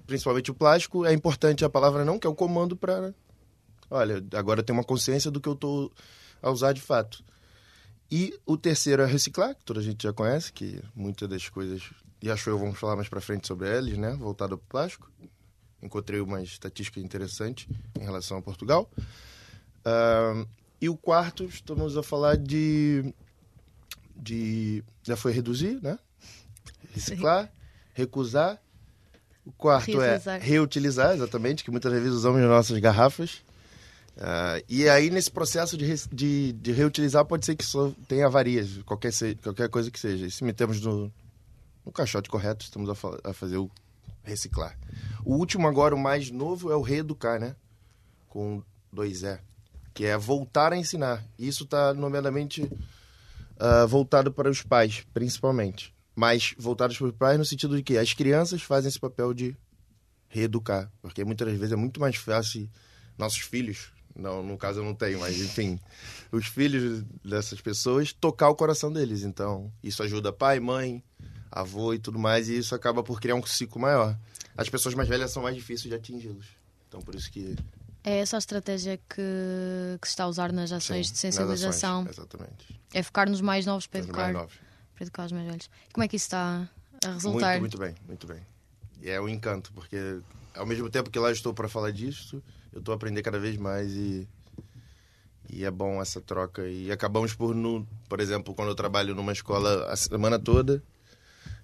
principalmente 0.08 0.50
o 0.50 0.54
plástico, 0.54 1.06
é 1.06 1.12
importante 1.12 1.64
a 1.64 1.70
palavra 1.70 2.04
não, 2.04 2.18
que 2.18 2.26
é 2.26 2.30
o 2.30 2.34
comando 2.34 2.74
para 2.74 3.14
olha, 3.92 4.24
agora 4.34 4.60
eu 4.60 4.64
tenho 4.64 4.78
uma 4.78 4.84
consciência 4.84 5.30
do 5.30 5.40
que 5.40 5.48
eu 5.48 5.52
estou 5.52 5.92
a 6.40 6.50
usar 6.50 6.72
de 6.72 6.80
fato. 6.80 7.22
E 8.10 8.38
o 8.44 8.56
terceiro 8.56 9.02
é 9.02 9.06
reciclar, 9.06 9.54
que 9.54 9.64
toda 9.64 9.80
a 9.80 9.82
gente 9.82 10.02
já 10.02 10.12
conhece, 10.12 10.52
que 10.52 10.82
muitas 10.94 11.28
das 11.28 11.48
coisas, 11.48 11.82
e 12.20 12.30
acho 12.30 12.50
eu 12.50 12.58
vamos 12.58 12.78
falar 12.78 12.96
mais 12.96 13.08
para 13.08 13.20
frente 13.20 13.46
sobre 13.46 13.68
eles, 13.74 13.96
né, 13.96 14.14
voltado 14.18 14.54
ao 14.54 14.58
plástico. 14.58 15.10
encontrei 15.82 16.20
uma 16.20 16.42
estatística 16.42 17.00
interessante 17.00 17.68
em 17.98 18.04
relação 18.04 18.36
a 18.38 18.42
Portugal. 18.42 18.90
Uh, 19.78 20.46
e 20.80 20.88
o 20.88 20.96
quarto, 20.96 21.44
estamos 21.44 21.96
a 21.96 22.02
falar 22.02 22.36
de, 22.36 23.14
de. 24.16 24.84
Já 25.02 25.16
foi 25.16 25.32
reduzir, 25.32 25.80
né? 25.82 25.98
Reciclar, 26.92 27.52
recusar. 27.94 28.60
O 29.44 29.52
quarto 29.52 29.90
é 30.02 30.18
Reutilizar. 30.18 30.36
é 30.36 30.44
reutilizar, 30.44 31.14
exatamente, 31.14 31.64
que 31.64 31.70
muitas 31.70 31.92
vezes 31.92 32.10
usamos 32.10 32.40
nas 32.40 32.50
nossas 32.50 32.78
garrafas. 32.78 33.42
Uh, 34.16 34.62
e 34.68 34.88
aí, 34.88 35.08
nesse 35.10 35.30
processo 35.30 35.76
de, 35.76 35.86
de, 36.08 36.52
de, 36.52 36.72
reutilizar, 36.72 37.24
pode 37.24 37.46
ser 37.46 37.56
que 37.56 37.64
só 37.64 37.90
tenha 38.06 38.26
avarias, 38.26 38.82
qualquer, 38.84 39.12
se, 39.12 39.34
qualquer 39.36 39.68
coisa 39.68 39.90
que 39.90 39.98
seja. 39.98 40.26
E 40.26 40.30
se 40.30 40.44
metemos 40.44 40.80
no, 40.80 41.12
no 41.84 41.92
caixote 41.92 42.28
correto, 42.28 42.64
estamos 42.64 42.90
a, 42.90 42.94
fa 42.94 43.18
a, 43.24 43.32
fazer 43.32 43.56
o 43.56 43.70
reciclar. 44.22 44.78
O 45.24 45.34
último 45.36 45.66
agora, 45.66 45.94
o 45.94 45.98
mais 45.98 46.30
novo, 46.30 46.70
é 46.70 46.76
o 46.76 46.82
reeducar, 46.82 47.40
né? 47.40 47.56
Com 48.28 48.62
dois 48.92 49.22
E. 49.22 49.38
Que 49.94 50.04
é 50.04 50.16
voltar 50.16 50.72
a 50.72 50.76
ensinar. 50.76 51.24
Isso 51.38 51.64
está, 51.64 51.94
nomeadamente, 51.94 52.62
uh, 52.62 53.88
voltado 53.88 54.30
para 54.30 54.50
os 54.50 54.62
pais, 54.62 55.06
principalmente. 55.14 55.94
Mas 56.14 56.54
voltados 56.58 56.98
para 56.98 57.06
os 57.06 57.16
pais 57.16 57.38
no 57.38 57.44
sentido 57.46 57.76
de 57.76 57.82
que 57.82 57.96
as 57.96 58.12
crianças 58.12 58.60
fazem 58.60 58.90
esse 58.90 59.00
papel 59.00 59.32
de 59.32 59.56
reeducar. 60.28 60.92
Porque 61.00 61.24
muitas 61.24 61.48
vezes 61.48 61.72
é 61.72 61.76
muito 61.76 61.98
mais 61.98 62.16
fácil 62.16 62.68
nossos 63.16 63.40
filhos 63.40 63.90
não, 64.14 64.42
no 64.42 64.58
caso 64.58 64.80
eu 64.80 64.84
não 64.84 64.94
tenho, 64.94 65.20
mas 65.20 65.40
enfim, 65.40 65.80
os 66.30 66.46
filhos 66.46 67.04
dessas 67.24 67.60
pessoas 67.60 68.12
tocar 68.12 68.48
o 68.48 68.54
coração 68.54 68.92
deles. 68.92 69.22
Então, 69.22 69.72
isso 69.82 70.02
ajuda 70.02 70.32
pai, 70.32 70.60
mãe, 70.60 71.02
avô 71.50 71.94
e 71.94 71.98
tudo 71.98 72.18
mais, 72.18 72.48
e 72.48 72.58
isso 72.58 72.74
acaba 72.74 73.02
por 73.02 73.20
criar 73.20 73.34
um 73.34 73.44
ciclo 73.44 73.80
maior. 73.80 74.16
As 74.56 74.68
pessoas 74.68 74.94
mais 74.94 75.08
velhas 75.08 75.30
são 75.30 75.42
mais 75.42 75.56
difíceis 75.56 75.88
de 75.88 75.94
atingi-los. 75.94 76.46
Então, 76.88 77.00
por 77.00 77.14
isso 77.14 77.30
que. 77.30 77.56
É 78.04 78.18
essa 78.18 78.36
a 78.36 78.38
estratégia 78.38 78.96
que, 78.96 79.98
que 80.00 80.06
se 80.08 80.12
está 80.12 80.24
a 80.24 80.28
usar 80.28 80.52
nas 80.52 80.72
ações 80.72 81.06
Sim, 81.06 81.12
de 81.12 81.18
sensibilização. 81.18 82.02
Ações, 82.02 82.18
exatamente. 82.18 82.80
É 82.92 83.02
focar 83.02 83.30
nos 83.30 83.40
mais 83.40 83.64
novos 83.64 83.86
para 83.86 84.00
educar, 84.00 84.22
mais 84.24 84.34
novos. 84.34 84.54
para 84.94 85.04
educar 85.04 85.26
os 85.26 85.32
mais 85.32 85.46
velhos. 85.46 85.70
Como 85.92 86.04
é 86.04 86.08
que 86.08 86.16
isso 86.16 86.26
está 86.26 86.68
a 87.04 87.12
resultar? 87.12 87.60
Muito, 87.60 87.78
muito 87.78 87.78
bem, 87.78 87.94
muito 88.06 88.26
bem. 88.26 88.46
E 89.00 89.08
é 89.08 89.20
um 89.20 89.28
encanto, 89.28 89.72
porque 89.72 90.20
ao 90.54 90.66
mesmo 90.66 90.90
tempo 90.90 91.10
que 91.10 91.18
lá 91.18 91.30
estou 91.30 91.54
para 91.54 91.68
falar 91.68 91.92
disso, 91.92 92.42
eu 92.72 92.78
estou 92.80 92.92
a 92.92 92.96
aprender 92.96 93.22
cada 93.22 93.38
vez 93.38 93.56
mais 93.56 93.92
e 93.92 94.28
e 95.48 95.64
é 95.64 95.70
bom 95.70 96.00
essa 96.00 96.20
troca 96.20 96.66
e 96.66 96.90
acabamos 96.90 97.34
por 97.34 97.54
no, 97.54 97.86
por 98.08 98.20
exemplo, 98.20 98.54
quando 98.54 98.68
eu 98.68 98.74
trabalho 98.74 99.14
numa 99.14 99.32
escola 99.32 99.90
a 99.92 99.96
semana 99.96 100.38
toda, 100.38 100.82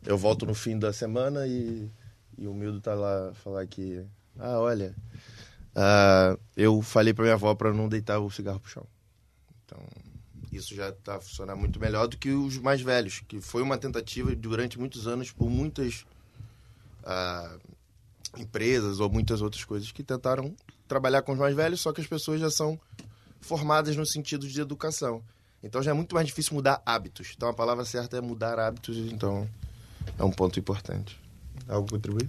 eu 0.05 0.19
volto 0.19 0.45
no 0.45 0.55
fim 0.55 0.79
da 0.79 0.93
semana 0.93 1.47
e, 1.47 1.91
e 2.37 2.47
o 2.47 2.53
Mildo 2.53 2.81
tá 2.81 2.95
lá 2.95 3.33
falar 3.35 3.67
que 3.67 4.05
ah, 4.39 4.59
olha, 4.59 4.95
uh, 5.75 6.39
eu 6.57 6.81
falei 6.83 7.13
para 7.13 7.25
minha 7.25 7.35
avó 7.35 7.55
para 7.55 7.73
não 7.73 7.89
deitar 7.89 8.19
o 8.19 8.31
cigarro 8.31 8.61
pro 8.61 8.71
chão. 8.71 8.87
Então, 9.65 9.81
isso 10.53 10.75
já 10.75 10.91
está 10.91 11.17
a 11.17 11.21
funcionar 11.21 11.57
muito 11.57 11.81
melhor 11.81 12.07
do 12.07 12.17
que 12.17 12.31
os 12.31 12.57
mais 12.59 12.81
velhos, 12.81 13.21
que 13.27 13.41
foi 13.41 13.63
uma 13.63 13.77
tentativa 13.77 14.35
durante 14.37 14.79
muitos 14.79 15.07
anos 15.07 15.33
por 15.33 15.51
muitas 15.51 16.07
uh, 17.03 17.61
empresas 18.39 19.01
ou 19.01 19.11
muitas 19.11 19.43
outras 19.43 19.65
coisas 19.65 19.91
que 19.91 20.03
tentaram 20.03 20.55
trabalhar 20.89 21.23
com 21.23 21.33
os 21.33 21.39
mais 21.39 21.55
velhos, 21.55 21.81
só 21.81 21.93
que 21.93 22.01
as 22.01 22.07
pessoas 22.07 22.41
já 22.41 22.51
são 22.51 22.79
formadas 23.41 23.95
no 23.97 24.07
sentido 24.07 24.49
de 24.49 24.61
educação. 24.61 25.23
Então 25.63 25.83
já 25.83 25.91
é 25.91 25.95
muito 25.95 26.15
mais 26.15 26.27
difícil 26.27 26.55
mudar 26.55 26.83
hábitos. 26.85 27.33
Então 27.37 27.49
a 27.49 27.55
palavra 27.55 27.85
certa 27.85 28.17
é 28.17 28.21
mudar 28.21 28.59
hábitos, 28.59 28.97
então 28.97 29.49
é 30.19 30.25
um 30.25 30.31
ponto 30.31 30.59
importante. 30.59 31.21
Algo 31.69 31.91
contribuir? 31.91 32.29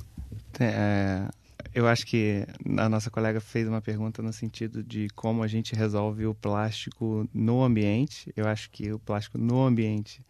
É, 0.60 1.28
eu 1.74 1.88
acho 1.88 2.06
que 2.06 2.46
a 2.78 2.90
nossa 2.90 3.10
colega 3.10 3.40
fez 3.40 3.68
uma 3.68 3.82
pergunta 3.82 4.22
no 4.22 4.34
sentido 4.34 4.84
de 4.84 5.08
como 5.16 5.44
a 5.44 5.48
gente 5.48 5.76
resolve 5.76 6.26
o 6.26 6.34
plástico 6.34 7.28
no 7.34 7.64
ambiente. 7.64 8.32
Eu 8.36 8.48
acho 8.48 8.70
que 8.72 8.92
o 8.92 9.00
plástico 9.00 9.38
no 9.38 9.64
ambiente 9.64 10.22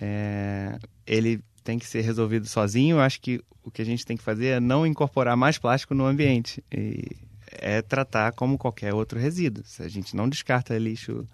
é, 0.00 0.78
ele 1.06 1.42
tem 1.62 1.78
que 1.78 1.86
ser 1.86 2.02
resolvido 2.02 2.46
sozinho. 2.46 2.96
Eu 2.96 3.00
acho 3.00 3.20
que 3.20 3.40
o 3.62 3.70
que 3.70 3.80
a 3.80 3.84
gente 3.84 4.04
tem 4.04 4.16
que 4.16 4.22
fazer 4.22 4.46
é 4.46 4.60
não 4.60 4.86
incorporar 4.86 5.36
mais 5.36 5.56
plástico 5.56 5.94
no 5.94 6.04
ambiente. 6.04 6.62
E 6.70 7.16
é 7.54 7.82
tratar 7.82 8.32
como 8.32 8.58
qualquer 8.58 8.94
outro 8.94 9.18
resíduo. 9.18 9.64
Se 9.64 9.82
a 9.82 9.88
gente 9.88 10.14
não 10.16 10.28
descarta 10.28 10.76
lixo 10.78 11.26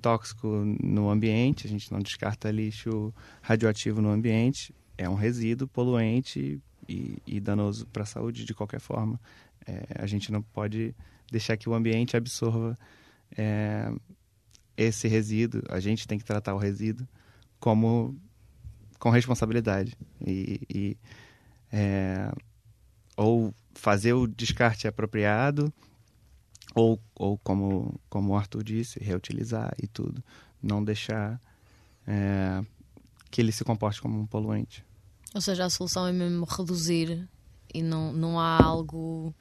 tóxico 0.00 0.46
no 0.82 1.10
ambiente, 1.10 1.66
a 1.66 1.70
gente 1.70 1.90
não 1.92 2.00
descarta 2.00 2.50
lixo 2.50 3.12
radioativo 3.42 4.00
no 4.00 4.10
ambiente, 4.10 4.74
é 4.96 5.08
um 5.08 5.14
resíduo 5.14 5.68
poluente 5.68 6.60
e, 6.88 7.18
e 7.26 7.40
danoso 7.40 7.86
para 7.86 8.02
a 8.02 8.06
saúde 8.06 8.44
de 8.44 8.54
qualquer 8.54 8.80
forma. 8.80 9.20
É, 9.66 10.02
a 10.02 10.06
gente 10.06 10.32
não 10.32 10.42
pode 10.42 10.94
deixar 11.30 11.56
que 11.56 11.68
o 11.68 11.74
ambiente 11.74 12.16
absorva 12.16 12.76
é, 13.36 13.92
esse 14.76 15.08
resíduo. 15.08 15.62
A 15.68 15.80
gente 15.80 16.06
tem 16.06 16.18
que 16.18 16.24
tratar 16.24 16.54
o 16.54 16.58
resíduo 16.58 17.06
como 17.60 18.16
com 18.98 19.10
responsabilidade 19.10 19.96
e, 20.24 20.60
e 20.68 20.96
é, 21.72 22.32
ou 23.18 23.52
fazer 23.74 24.12
o 24.12 24.28
descarte 24.28 24.86
apropriado 24.86 25.72
ou, 26.72 27.00
ou 27.16 27.36
como, 27.38 28.00
como 28.08 28.32
o 28.32 28.36
Arthur 28.36 28.62
disse, 28.62 29.02
reutilizar 29.02 29.74
e 29.82 29.88
tudo. 29.88 30.22
Não 30.62 30.82
deixar 30.82 31.40
é, 32.06 32.62
que 33.28 33.40
ele 33.40 33.50
se 33.50 33.64
comporte 33.64 34.00
como 34.00 34.20
um 34.20 34.26
poluente. 34.26 34.84
Ou 35.34 35.40
seja, 35.40 35.64
a 35.64 35.70
solução 35.70 36.06
é 36.06 36.12
mesmo 36.12 36.44
reduzir 36.44 37.28
e 37.74 37.82
não, 37.82 38.12
não 38.12 38.38
há 38.38 38.62
algo. 38.62 39.34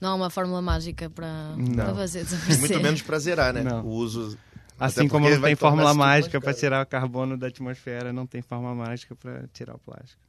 Não 0.00 0.10
há 0.10 0.14
uma 0.14 0.28
fórmula 0.28 0.60
mágica 0.60 1.08
para, 1.08 1.54
para 1.74 1.94
fazer 1.94 2.24
desaparecer. 2.24 2.60
Muito 2.60 2.82
menos 2.82 3.02
para 3.02 3.18
zerar, 3.18 3.54
né? 3.54 3.62
Não. 3.62 3.84
O 3.86 3.90
uso. 3.90 4.36
Assim 4.78 5.08
como 5.08 5.30
não 5.30 5.40
tem 5.40 5.56
fórmula 5.56 5.94
mágica 5.94 6.40
para 6.40 6.52
tirar 6.52 6.84
o 6.84 6.86
carbono 6.86 7.38
da 7.38 7.46
atmosfera, 7.46 8.12
não 8.12 8.26
tem 8.26 8.42
fórmula 8.42 8.74
mágica 8.74 9.14
para 9.16 9.46
tirar 9.52 9.76
o 9.76 9.78
plástico. 9.78 10.20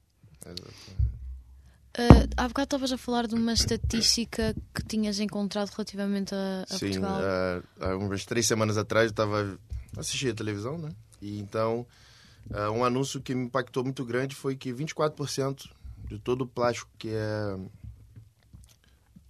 Exatamente. 0.46 1.15
Uh, 1.98 2.28
há 2.36 2.48
bocado 2.50 2.66
estavas 2.66 2.92
a 2.92 2.98
falar 2.98 3.26
de 3.26 3.36
uma 3.36 3.54
estatística 3.54 4.54
que 4.74 4.84
tinhas 4.84 5.18
encontrado 5.22 5.70
relativamente 5.70 6.36
a, 6.36 6.64
a 6.64 6.78
Sim, 6.78 6.88
Portugal. 6.88 7.22
Sim, 7.22 7.68
há 7.80 7.96
umas 7.96 8.26
três 8.26 8.46
semanas 8.46 8.78
atrás 8.78 9.06
eu 9.06 9.12
estava 9.12 9.58
assistindo 9.98 10.32
a 10.32 10.36
televisão, 10.36 10.78
né? 10.78 10.90
E 11.22 11.40
então, 11.40 11.88
uh, 12.50 12.72
um 12.72 12.84
anúncio 12.84 13.22
que 13.22 13.34
me 13.34 13.46
impactou 13.46 13.82
muito 13.82 14.04
grande 14.04 14.36
foi 14.36 14.58
que 14.58 14.74
24% 14.74 15.70
de 16.10 16.20
todo 16.20 16.42
o 16.42 16.48
plástico 16.48 16.92
que 16.98 17.10
é 17.10 17.56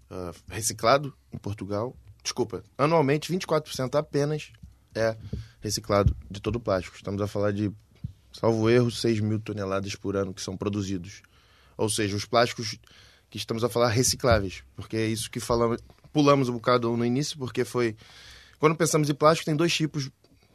uh, 0.10 0.36
reciclado 0.48 1.14
em 1.32 1.38
Portugal, 1.38 1.96
desculpa, 2.24 2.64
anualmente 2.76 3.32
24% 3.32 3.94
apenas 3.94 4.52
é 4.96 5.16
reciclado 5.62 6.16
de 6.32 6.42
todo 6.42 6.56
o 6.56 6.60
plástico. 6.60 6.96
Estamos 6.96 7.22
a 7.22 7.28
falar 7.28 7.52
de, 7.52 7.72
salvo 8.32 8.70
erro, 8.70 8.90
6 8.90 9.20
mil 9.20 9.40
toneladas 9.40 9.96
por 9.96 10.16
ano 10.16 10.34
que 10.34 10.42
são 10.42 10.58
produzidos. 10.58 11.22
Ou 11.78 11.90
seja, 11.90 12.16
os 12.16 12.26
plásticos 12.26 12.78
que 13.30 13.38
estamos 13.38 13.64
a 13.64 13.70
falar 13.70 13.90
recicláveis, 13.90 14.64
porque 14.76 14.96
é 14.98 15.08
isso 15.08 15.30
que 15.30 15.40
falamos, 15.40 15.80
pulamos 16.14 16.50
um 16.50 16.54
bocado 16.54 16.96
no 16.96 17.06
início, 17.06 17.38
porque 17.38 17.66
foi 17.66 17.96
quando 18.60 18.76
pensamos 18.76 19.10
em 19.10 19.14
plástico 19.14 19.46
tem 19.46 19.56
dois 19.56 19.74
tipos, 19.74 20.10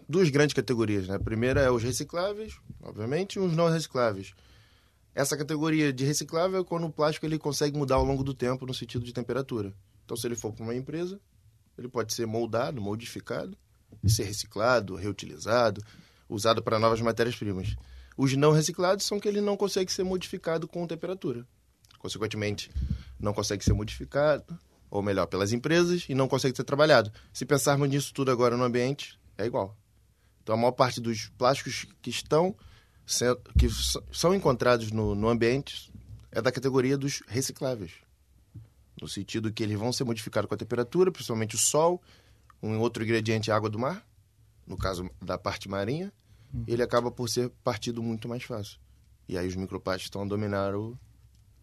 duas 0.09 0.31
grandes 0.31 0.55
categorias, 0.55 1.07
né? 1.07 1.17
A 1.17 1.21
primeira 1.21 1.61
é 1.61 1.71
os 1.71 1.83
recicláveis, 1.83 2.59
obviamente, 2.83 3.35
e 3.35 3.39
os 3.39 3.55
não 3.55 3.69
recicláveis. 3.69 4.33
Essa 5.15 5.37
categoria 5.37 5.93
de 5.93 6.05
reciclável 6.05 6.61
é 6.61 6.65
quando 6.65 6.87
o 6.87 6.93
plástico 6.93 7.27
ele 7.27 7.39
consegue 7.39 7.77
mudar 7.77 7.97
ao 7.97 8.05
longo 8.05 8.25
do 8.25 8.33
tempo 8.33 8.65
no 8.65 8.73
sentido 8.73 9.05
de 9.05 9.13
temperatura. 9.13 9.75
Então, 10.05 10.17
se 10.17 10.27
ele 10.27 10.37
for 10.37 10.53
para 10.53 10.65
uma 10.65 10.75
empresa, 10.75 11.21
ele 11.77 11.89
pode 11.89 12.15
ser 12.15 12.27
moldado, 12.27 12.81
modificado, 12.81 13.57
ser 14.07 14.25
reciclado, 14.25 14.95
reutilizado, 14.95 15.83
usado 16.29 16.63
para 16.63 16.79
novas 16.79 17.01
matérias-primas. 17.01 17.77
Os 18.23 18.37
não 18.37 18.53
reciclados 18.53 19.07
são 19.07 19.19
que 19.19 19.27
ele 19.27 19.41
não 19.41 19.57
consegue 19.57 19.91
ser 19.91 20.05
modificado 20.05 20.69
com 20.69 20.87
temperatura. 20.87 21.49
Consequentemente, 21.99 22.71
não 23.19 23.33
consegue 23.33 23.65
ser 23.65 23.73
modificado, 23.73 24.59
ou 24.91 25.01
melhor, 25.01 25.25
pelas 25.25 25.55
empresas, 25.55 26.05
e 26.07 26.15
não 26.15 26.29
consegue 26.29 26.55
ser 26.55 26.65
trabalhado. 26.65 27.11
Se 27.33 27.47
pensarmos 27.47 27.89
nisso 27.89 28.13
tudo 28.13 28.31
agora 28.31 28.59
no 28.59 28.63
ambiente, 28.63 29.19
é 29.39 29.47
igual. 29.47 29.75
Então, 30.43 30.55
a 30.55 30.59
maior 30.59 30.73
parte 30.73 31.01
dos 31.01 31.31
plásticos 31.39 31.87
que 32.03 32.11
estão 32.11 32.55
que 33.59 33.69
são 34.13 34.35
encontrados 34.35 34.93
no, 34.93 35.15
no 35.15 35.31
ambiente 35.31 35.91
é 36.31 36.43
da 36.43 36.53
categoria 36.53 36.99
dos 36.99 37.23
recicláveis. 37.27 37.93
No 39.01 39.09
sentido 39.09 39.51
que 39.51 39.63
eles 39.63 39.79
vão 39.79 39.95
ser 39.95 40.05
modificados 40.05 40.47
com 40.47 40.55
a 40.55 40.59
temperatura, 40.59 41.11
principalmente 41.11 41.55
o 41.55 41.59
sol, 41.59 42.03
um 42.63 42.79
outro 42.81 43.03
ingrediente, 43.03 43.51
a 43.51 43.57
água 43.57 43.71
do 43.71 43.79
mar, 43.79 44.07
no 44.67 44.77
caso 44.77 45.11
da 45.23 45.39
parte 45.39 45.71
marinha, 45.71 46.13
Uhum. 46.53 46.65
ele 46.67 46.83
acaba 46.83 47.11
por 47.11 47.29
ser 47.29 47.51
partido 47.63 48.03
muito 48.03 48.29
mais 48.29 48.43
fácil. 48.43 48.79
E 49.29 49.39
aí 49.39 49.47
os 49.47 49.55
microplásticos 49.55 50.07
estão 50.07 50.23
a 50.23 50.27
dominar 50.27 50.75
o, 50.75 50.99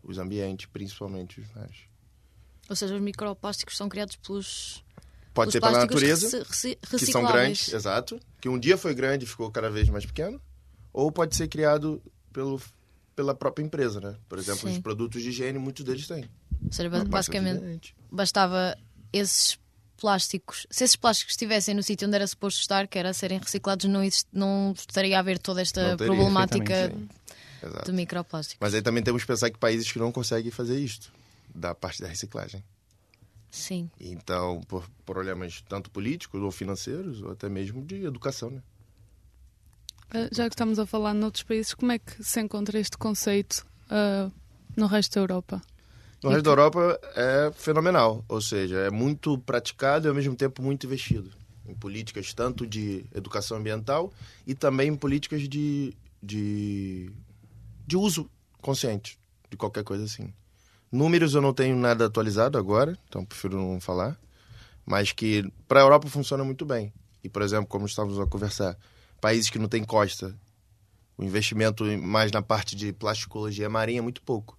os 0.01 0.17
ambientes, 0.17 0.67
principalmente 0.67 1.41
os 1.41 1.51
mares. 1.53 1.77
Ou 2.69 2.75
seja, 2.75 2.95
os 2.95 3.01
microplásticos 3.01 3.75
são 3.75 3.89
criados 3.89 4.15
pelos. 4.15 4.83
Pode 5.33 5.51
ser 5.51 5.61
pela 5.61 5.79
natureza, 5.79 6.45
que 6.97 7.05
são 7.05 7.23
grandes, 7.23 7.71
exato. 7.71 8.19
Que 8.41 8.49
um 8.49 8.57
dia 8.57 8.77
foi 8.77 8.95
grande 8.95 9.25
e 9.25 9.27
ficou 9.27 9.51
cada 9.51 9.69
vez 9.69 9.87
mais 9.89 10.05
pequeno. 10.05 10.41
Ou 10.91 11.11
pode 11.11 11.35
ser 11.35 11.47
criado 11.47 12.01
pelo, 12.33 12.59
pela 13.15 13.35
própria 13.35 13.63
empresa, 13.63 14.01
né? 14.01 14.17
Por 14.27 14.39
exemplo, 14.39 14.67
Sim. 14.67 14.75
os 14.75 14.79
produtos 14.79 15.21
de 15.21 15.29
higiene, 15.29 15.59
muitos 15.59 15.85
deles 15.85 16.07
têm. 16.07 16.25
Ou 16.65 16.71
seja, 16.71 16.89
basicamente 17.05 17.95
bastava 18.11 18.75
esses 19.13 19.59
plásticos, 19.97 20.65
se 20.69 20.83
esses 20.83 20.95
plásticos 20.95 21.33
estivessem 21.33 21.73
no 21.75 21.83
sítio 21.83 22.07
onde 22.07 22.15
era 22.15 22.27
suposto 22.27 22.61
estar, 22.61 22.87
que 22.87 22.97
era 22.97 23.13
serem 23.13 23.39
reciclados, 23.39 23.85
não, 23.85 24.03
exist- 24.03 24.27
não 24.31 24.73
estaria 24.77 25.17
a 25.17 25.19
haver 25.19 25.39
toda 25.39 25.61
esta 25.61 25.97
teria, 25.97 25.97
problemática 25.97 26.89
Sim, 26.91 27.09
exato. 27.63 27.85
do 27.85 27.93
microplástico. 27.93 28.57
Mas 28.61 28.73
aí 28.73 28.81
também 28.81 29.03
temos 29.03 29.23
que 29.23 29.27
pensar 29.27 29.49
que 29.49 29.57
países 29.57 29.91
que 29.91 29.99
não 29.99 30.11
conseguem 30.11 30.51
fazer 30.51 30.79
isto, 30.79 31.11
da 31.53 31.73
parte 31.75 32.01
da 32.01 32.07
reciclagem. 32.07 32.63
Sim. 33.49 33.89
Então, 33.99 34.61
por 34.67 34.87
problemas 35.05 35.63
tanto 35.67 35.89
políticos 35.89 36.41
ou 36.41 36.51
financeiros, 36.51 37.21
ou 37.21 37.31
até 37.31 37.49
mesmo 37.49 37.83
de 37.83 38.05
educação, 38.05 38.49
né? 38.49 38.61
Uh, 40.09 40.33
já 40.33 40.47
que 40.47 40.53
estamos 40.53 40.79
a 40.79 40.85
falar 40.85 41.13
noutros 41.13 41.43
países, 41.43 41.73
como 41.73 41.91
é 41.91 41.99
que 41.99 42.23
se 42.23 42.39
encontra 42.39 42.79
este 42.79 42.97
conceito 42.97 43.65
uh, 43.91 44.31
no 44.75 44.85
resto 44.87 45.15
da 45.15 45.21
Europa? 45.21 45.61
No 46.23 46.29
resto 46.29 46.43
da 46.43 46.51
Europa 46.51 46.99
é 47.15 47.51
fenomenal, 47.53 48.25
ou 48.27 48.41
seja, 48.41 48.77
é 48.77 48.89
muito 48.89 49.37
praticado 49.39 50.07
e 50.07 50.09
ao 50.09 50.15
mesmo 50.15 50.35
tempo 50.35 50.61
muito 50.63 50.85
investido 50.85 51.31
em 51.67 51.75
políticas 51.75 52.33
tanto 52.33 52.65
de 52.65 53.05
educação 53.13 53.57
ambiental 53.57 54.11
e 54.45 54.55
também 54.55 54.89
em 54.89 54.95
políticas 54.95 55.47
de, 55.47 55.93
de, 56.23 57.11
de 57.85 57.97
uso 57.97 58.29
consciente 58.61 59.19
de 59.49 59.57
qualquer 59.57 59.83
coisa 59.83 60.05
assim. 60.05 60.33
Números 60.91 61.35
eu 61.35 61.41
não 61.41 61.53
tenho 61.53 61.75
nada 61.75 62.05
atualizado 62.05 62.57
agora, 62.57 62.97
então 63.07 63.25
prefiro 63.25 63.57
não 63.57 63.79
falar, 63.79 64.17
mas 64.85 65.11
que 65.11 65.51
para 65.67 65.81
a 65.81 65.83
Europa 65.83 66.07
funciona 66.07 66.43
muito 66.43 66.65
bem. 66.65 66.93
E, 67.23 67.29
por 67.29 67.41
exemplo, 67.41 67.67
como 67.67 67.85
estávamos 67.85 68.17
a 68.19 68.25
conversar, 68.25 68.77
países 69.19 69.49
que 69.49 69.59
não 69.59 69.67
têm 69.67 69.83
costa, 69.83 70.33
o 71.17 71.23
investimento 71.23 71.83
mais 71.97 72.31
na 72.31 72.41
parte 72.41 72.75
de 72.75 72.93
plasticologia 72.93 73.69
marinha 73.69 73.99
é 73.99 74.01
muito 74.01 74.21
pouco. 74.21 74.57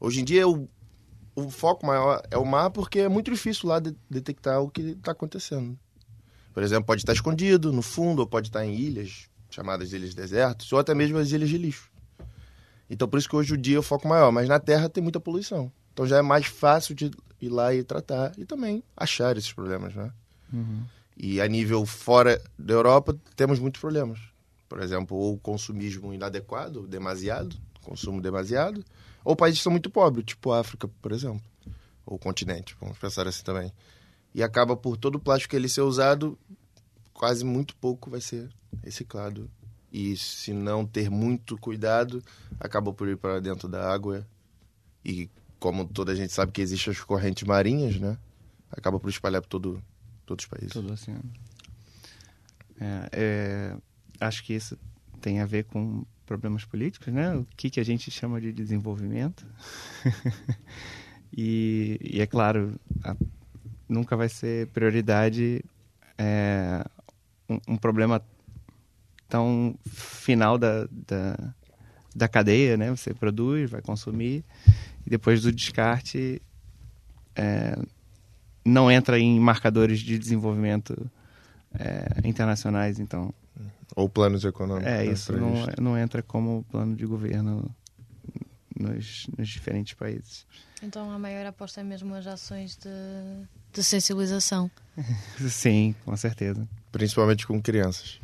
Hoje 0.00 0.20
em 0.20 0.24
dia, 0.24 0.48
o, 0.48 0.68
o 1.40 1.50
foco 1.50 1.86
maior 1.86 2.22
é 2.30 2.36
o 2.38 2.44
mar 2.44 2.70
porque 2.70 3.00
é 3.00 3.08
muito 3.08 3.30
difícil 3.30 3.68
lá 3.68 3.78
de- 3.78 3.94
detectar 4.10 4.60
o 4.60 4.70
que 4.70 4.80
está 4.82 5.12
acontecendo. 5.12 5.78
Por 6.52 6.62
exemplo, 6.62 6.84
pode 6.86 7.02
estar 7.02 7.12
escondido 7.12 7.72
no 7.72 7.82
fundo, 7.82 8.20
ou 8.20 8.26
pode 8.26 8.48
estar 8.48 8.64
em 8.64 8.74
ilhas, 8.74 9.28
chamadas 9.50 9.92
ilhas 9.92 10.14
desertas, 10.14 10.72
ou 10.72 10.78
até 10.78 10.94
mesmo 10.94 11.18
as 11.18 11.30
ilhas 11.30 11.48
de 11.48 11.58
lixo. 11.58 11.90
Então, 12.90 13.06
por 13.06 13.18
isso 13.18 13.28
que 13.28 13.36
hoje 13.36 13.52
o 13.54 13.56
dia 13.58 13.76
é 13.76 13.78
o 13.78 13.82
foco 13.82 14.08
maior. 14.08 14.32
Mas 14.32 14.48
na 14.48 14.58
Terra 14.58 14.88
tem 14.88 15.02
muita 15.02 15.20
poluição. 15.20 15.70
Então 15.92 16.06
já 16.06 16.18
é 16.18 16.22
mais 16.22 16.46
fácil 16.46 16.94
de 16.94 17.10
ir 17.40 17.48
lá 17.48 17.74
e 17.74 17.82
tratar 17.84 18.32
e 18.38 18.44
também 18.44 18.82
achar 18.96 19.36
esses 19.36 19.52
problemas, 19.52 19.94
né? 19.94 20.10
E 21.16 21.40
a 21.40 21.46
nível 21.48 21.84
fora 21.84 22.40
da 22.58 22.72
Europa, 22.74 23.16
temos 23.36 23.58
muitos 23.58 23.80
problemas. 23.80 24.18
Por 24.68 24.80
exemplo, 24.80 25.32
o 25.32 25.38
consumismo 25.38 26.12
inadequado, 26.14 26.86
demasiado, 26.86 27.56
consumo 27.82 28.20
demasiado, 28.20 28.84
ou 29.24 29.36
países 29.36 29.60
que 29.60 29.64
são 29.64 29.72
muito 29.72 29.90
pobres, 29.90 30.24
tipo 30.24 30.52
África, 30.52 30.88
por 31.00 31.12
exemplo, 31.12 31.42
ou 32.04 32.18
continente, 32.18 32.76
vamos 32.80 32.98
pensar 32.98 33.26
assim 33.26 33.42
também. 33.44 33.72
E 34.34 34.42
acaba 34.42 34.76
por 34.76 34.96
todo 34.96 35.16
o 35.16 35.20
plástico 35.20 35.50
que 35.50 35.56
ele 35.56 35.68
ser 35.68 35.82
usado, 35.82 36.38
quase 37.12 37.44
muito 37.44 37.74
pouco 37.76 38.10
vai 38.10 38.20
ser 38.20 38.48
reciclado. 38.82 39.50
E 39.90 40.16
se 40.16 40.52
não 40.52 40.86
ter 40.86 41.10
muito 41.10 41.56
cuidado, 41.56 42.22
acaba 42.60 42.92
por 42.92 43.08
ir 43.08 43.16
para 43.16 43.40
dentro 43.40 43.68
da 43.68 43.90
água. 43.90 44.26
E 45.04 45.30
como 45.58 45.86
toda 45.86 46.12
a 46.12 46.14
gente 46.14 46.32
sabe 46.32 46.52
que 46.52 46.60
existem 46.60 46.92
as 46.92 47.00
correntes 47.00 47.42
marinhas, 47.44 47.98
né? 47.98 48.18
Acaba 48.70 49.00
por 49.00 49.08
espalhar 49.08 49.40
por 49.40 49.48
todo, 49.48 49.82
todos 50.26 50.44
os 50.44 50.48
países. 50.48 50.72
Todo 50.72 50.90
o 50.90 50.92
oceano. 50.92 51.24
É, 52.80 53.08
é, 53.12 53.76
acho 54.20 54.44
que 54.44 54.52
isso 54.54 54.78
tem 55.20 55.40
a 55.40 55.46
ver 55.46 55.64
com 55.64 56.04
problemas 56.28 56.64
políticos, 56.64 57.12
né? 57.12 57.34
O 57.34 57.46
que, 57.56 57.70
que 57.70 57.80
a 57.80 57.84
gente 57.84 58.10
chama 58.10 58.38
de 58.38 58.52
desenvolvimento. 58.52 59.46
e, 61.36 61.98
e 62.02 62.20
é 62.20 62.26
claro, 62.26 62.78
a- 63.02 63.16
nunca 63.88 64.14
vai 64.14 64.28
ser 64.28 64.66
prioridade 64.68 65.64
é, 66.18 66.84
um, 67.48 67.58
um 67.68 67.76
problema 67.78 68.22
tão 69.26 69.74
final 69.86 70.58
da, 70.58 70.86
da, 70.90 71.54
da 72.14 72.28
cadeia, 72.28 72.76
né? 72.76 72.90
Você 72.90 73.14
produz, 73.14 73.70
vai 73.70 73.80
consumir, 73.80 74.44
e 75.06 75.10
depois 75.10 75.42
do 75.42 75.50
descarte 75.50 76.42
é, 77.34 77.78
não 78.62 78.90
entra 78.90 79.18
em 79.18 79.40
marcadores 79.40 80.00
de 80.00 80.18
desenvolvimento 80.18 81.10
é, 81.78 82.28
internacionais, 82.28 82.98
então 82.98 83.32
Ou 83.96 84.08
planos 84.08 84.44
econômicos. 84.44 84.90
é 84.90 84.98
né, 84.98 85.06
isso 85.06 85.32
não, 85.32 85.54
isso. 85.54 85.80
não 85.80 85.98
entra 85.98 86.22
como 86.22 86.64
plano 86.70 86.94
de 86.94 87.06
governo 87.06 87.74
nos, 88.78 89.26
nos 89.36 89.48
diferentes 89.48 89.94
países. 89.94 90.46
Então 90.82 91.10
a 91.10 91.18
maior 91.18 91.44
aposta 91.46 91.80
é 91.80 91.84
mesmo 91.84 92.14
as 92.14 92.26
ações 92.26 92.76
de, 92.76 92.88
de 93.72 93.82
sensibilização. 93.82 94.70
Sim, 95.50 95.94
com 96.04 96.16
certeza. 96.16 96.66
Principalmente 96.92 97.46
com 97.46 97.60
crianças. 97.60 98.20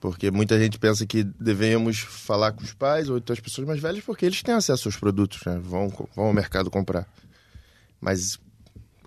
Porque 0.00 0.32
muita 0.32 0.58
gente 0.58 0.80
pensa 0.80 1.06
que 1.06 1.22
devemos 1.22 2.00
falar 2.00 2.50
com 2.52 2.64
os 2.64 2.72
pais 2.72 3.08
ou 3.08 3.18
então 3.18 3.32
as 3.32 3.38
pessoas 3.38 3.66
mais 3.68 3.80
velhas 3.80 4.02
porque 4.02 4.26
eles 4.26 4.42
têm 4.42 4.52
acesso 4.52 4.88
aos 4.88 4.96
produtos, 4.96 5.40
né? 5.46 5.60
vão, 5.62 5.88
vão 6.16 6.26
ao 6.26 6.32
mercado 6.32 6.68
comprar. 6.68 7.06
Mas, 8.00 8.36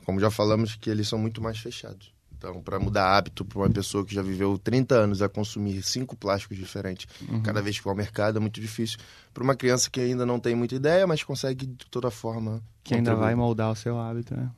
como 0.05 0.21
já 0.21 0.31
falamos, 0.31 0.75
que 0.75 0.89
eles 0.89 1.10
são 1.10 1.19
muito 1.19 1.41
mais 1.41 1.58
fechados. 1.58 2.14
Então, 2.37 2.61
para 2.61 2.77
mudar 2.79 3.15
hábito 3.17 3.43
para 3.45 3.59
uma 3.59 3.69
pessoa 3.69 4.05
que 4.05 4.13
já 4.13 4.21
viveu 4.21 4.57
30 4.57 4.93
anos 4.95 5.21
a 5.21 5.29
consumir 5.29 5.81
cinco 5.83 6.15
plásticos 6.15 6.57
diferentes 6.57 7.07
cada 7.43 7.61
vez 7.61 7.77
que 7.77 7.83
vai 7.83 7.91
ao 7.91 7.97
mercado 7.97 8.37
é 8.37 8.39
muito 8.39 8.59
difícil. 8.61 8.97
Para 9.33 9.43
uma 9.43 9.55
criança 9.55 9.89
que 9.89 9.99
ainda 9.99 10.25
não 10.25 10.39
tem 10.39 10.53
muita 10.55 10.75
ideia, 10.75 11.07
mas 11.07 11.23
consegue 11.23 11.65
de 11.65 11.85
toda 11.89 12.11
forma. 12.11 12.61
Que 12.83 12.93
ainda 12.93 13.11
contribuir. 13.11 13.25
vai 13.25 13.35
moldar 13.35 13.71
o 13.71 13.75
seu 13.75 13.97
hábito, 13.99 14.35
né? 14.35 14.51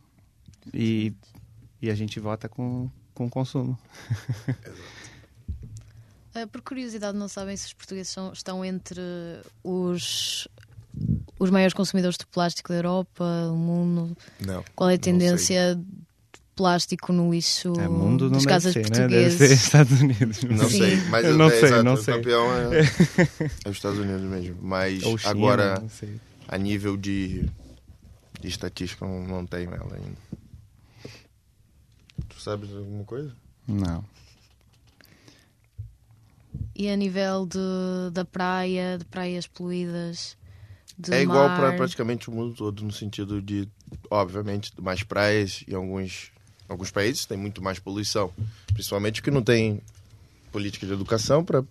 E, 0.73 1.13
e 1.81 1.89
a 1.89 1.95
gente 1.95 2.19
vota 2.19 2.49
com, 2.49 2.89
com 3.13 3.25
o 3.25 3.29
consumo. 3.29 3.77
Ah, 6.35 6.45
por 6.45 6.61
curiosidade, 6.61 7.17
não 7.17 7.27
sabem 7.27 7.57
se 7.57 7.65
os 7.67 7.73
portugueses 7.73 8.11
são- 8.13 8.31
estão 8.31 8.63
entre 8.63 9.01
os, 9.63 10.47
os 11.39 11.49
maiores 11.49 11.73
consumidores 11.73 12.15
de 12.15 12.27
plástico 12.27 12.69
da 12.69 12.75
Europa, 12.75 13.25
do 13.47 13.55
mundo? 13.55 14.15
Não. 14.45 14.63
Qual 14.75 14.87
é 14.89 14.93
a 14.93 14.97
não 14.97 15.03
sei. 15.03 15.13
tendência 15.13 15.83
plástico 16.57 17.13
no 17.13 17.31
lixo 17.31 17.71
É, 17.79 17.87
mundo 17.87 18.25
não 18.25 18.31
das 18.31 18.43
deve 18.43 18.49
casas 18.49 18.73
ser, 18.73 18.89
né? 18.89 19.07
Deve 19.07 19.29
portuguesas? 19.29 19.37
ser 19.37 19.53
Estados 19.53 20.01
Unidos. 20.01 20.43
Não 20.43 20.69
Sim. 20.69 20.77
sei, 20.79 20.95
mas 21.09 21.37
não 21.37 21.45
é, 21.45 21.49
sei, 21.51 21.63
exato, 21.63 21.83
não 21.83 21.93
o 21.93 21.97
sei. 21.97 22.13
campeão 22.15 22.45
é, 22.53 22.79
é 23.63 23.69
os 23.69 23.77
Estados 23.77 23.99
Unidos 23.99 24.23
mesmo. 24.23 24.57
Mas 24.61 25.01
China, 25.03 25.17
agora, 25.25 25.79
não 25.79 25.89
a 26.47 26.57
nível 26.57 26.97
de, 26.97 27.45
de 28.41 28.47
estatística, 28.47 29.05
eu 29.05 29.27
não 29.27 29.45
tenho 29.45 29.73
ela 29.73 29.95
ainda. 29.95 30.17
Tu 32.27 32.41
sabes 32.41 32.73
alguma 32.75 33.03
coisa? 33.03 33.31
Não. 33.67 34.03
E 36.75 36.89
a 36.89 36.95
nível 36.95 37.45
de, 37.45 38.11
da 38.11 38.25
praia, 38.25 38.97
de 38.97 39.05
praias 39.05 39.47
poluídas, 39.47 40.37
é 41.11 41.21
igual 41.21 41.47
para 41.55 41.73
praticamente 41.73 42.29
o 42.29 42.33
mundo 42.33 42.55
todo, 42.55 42.83
no 42.83 42.91
sentido 42.91 43.39
de, 43.39 43.67
obviamente, 44.09 44.71
mais 44.81 45.03
praias 45.03 45.63
e 45.67 45.75
alguns, 45.75 46.31
alguns 46.67 46.91
países 46.91 47.25
tem 47.25 47.37
muito 47.37 47.61
mais 47.61 47.79
poluição. 47.79 48.31
Principalmente 48.73 49.21
que 49.21 49.31
não 49.31 49.41
tem 49.41 49.81
política 50.51 50.85
de 50.85 50.93
educação 50.93 51.43
para 51.43 51.63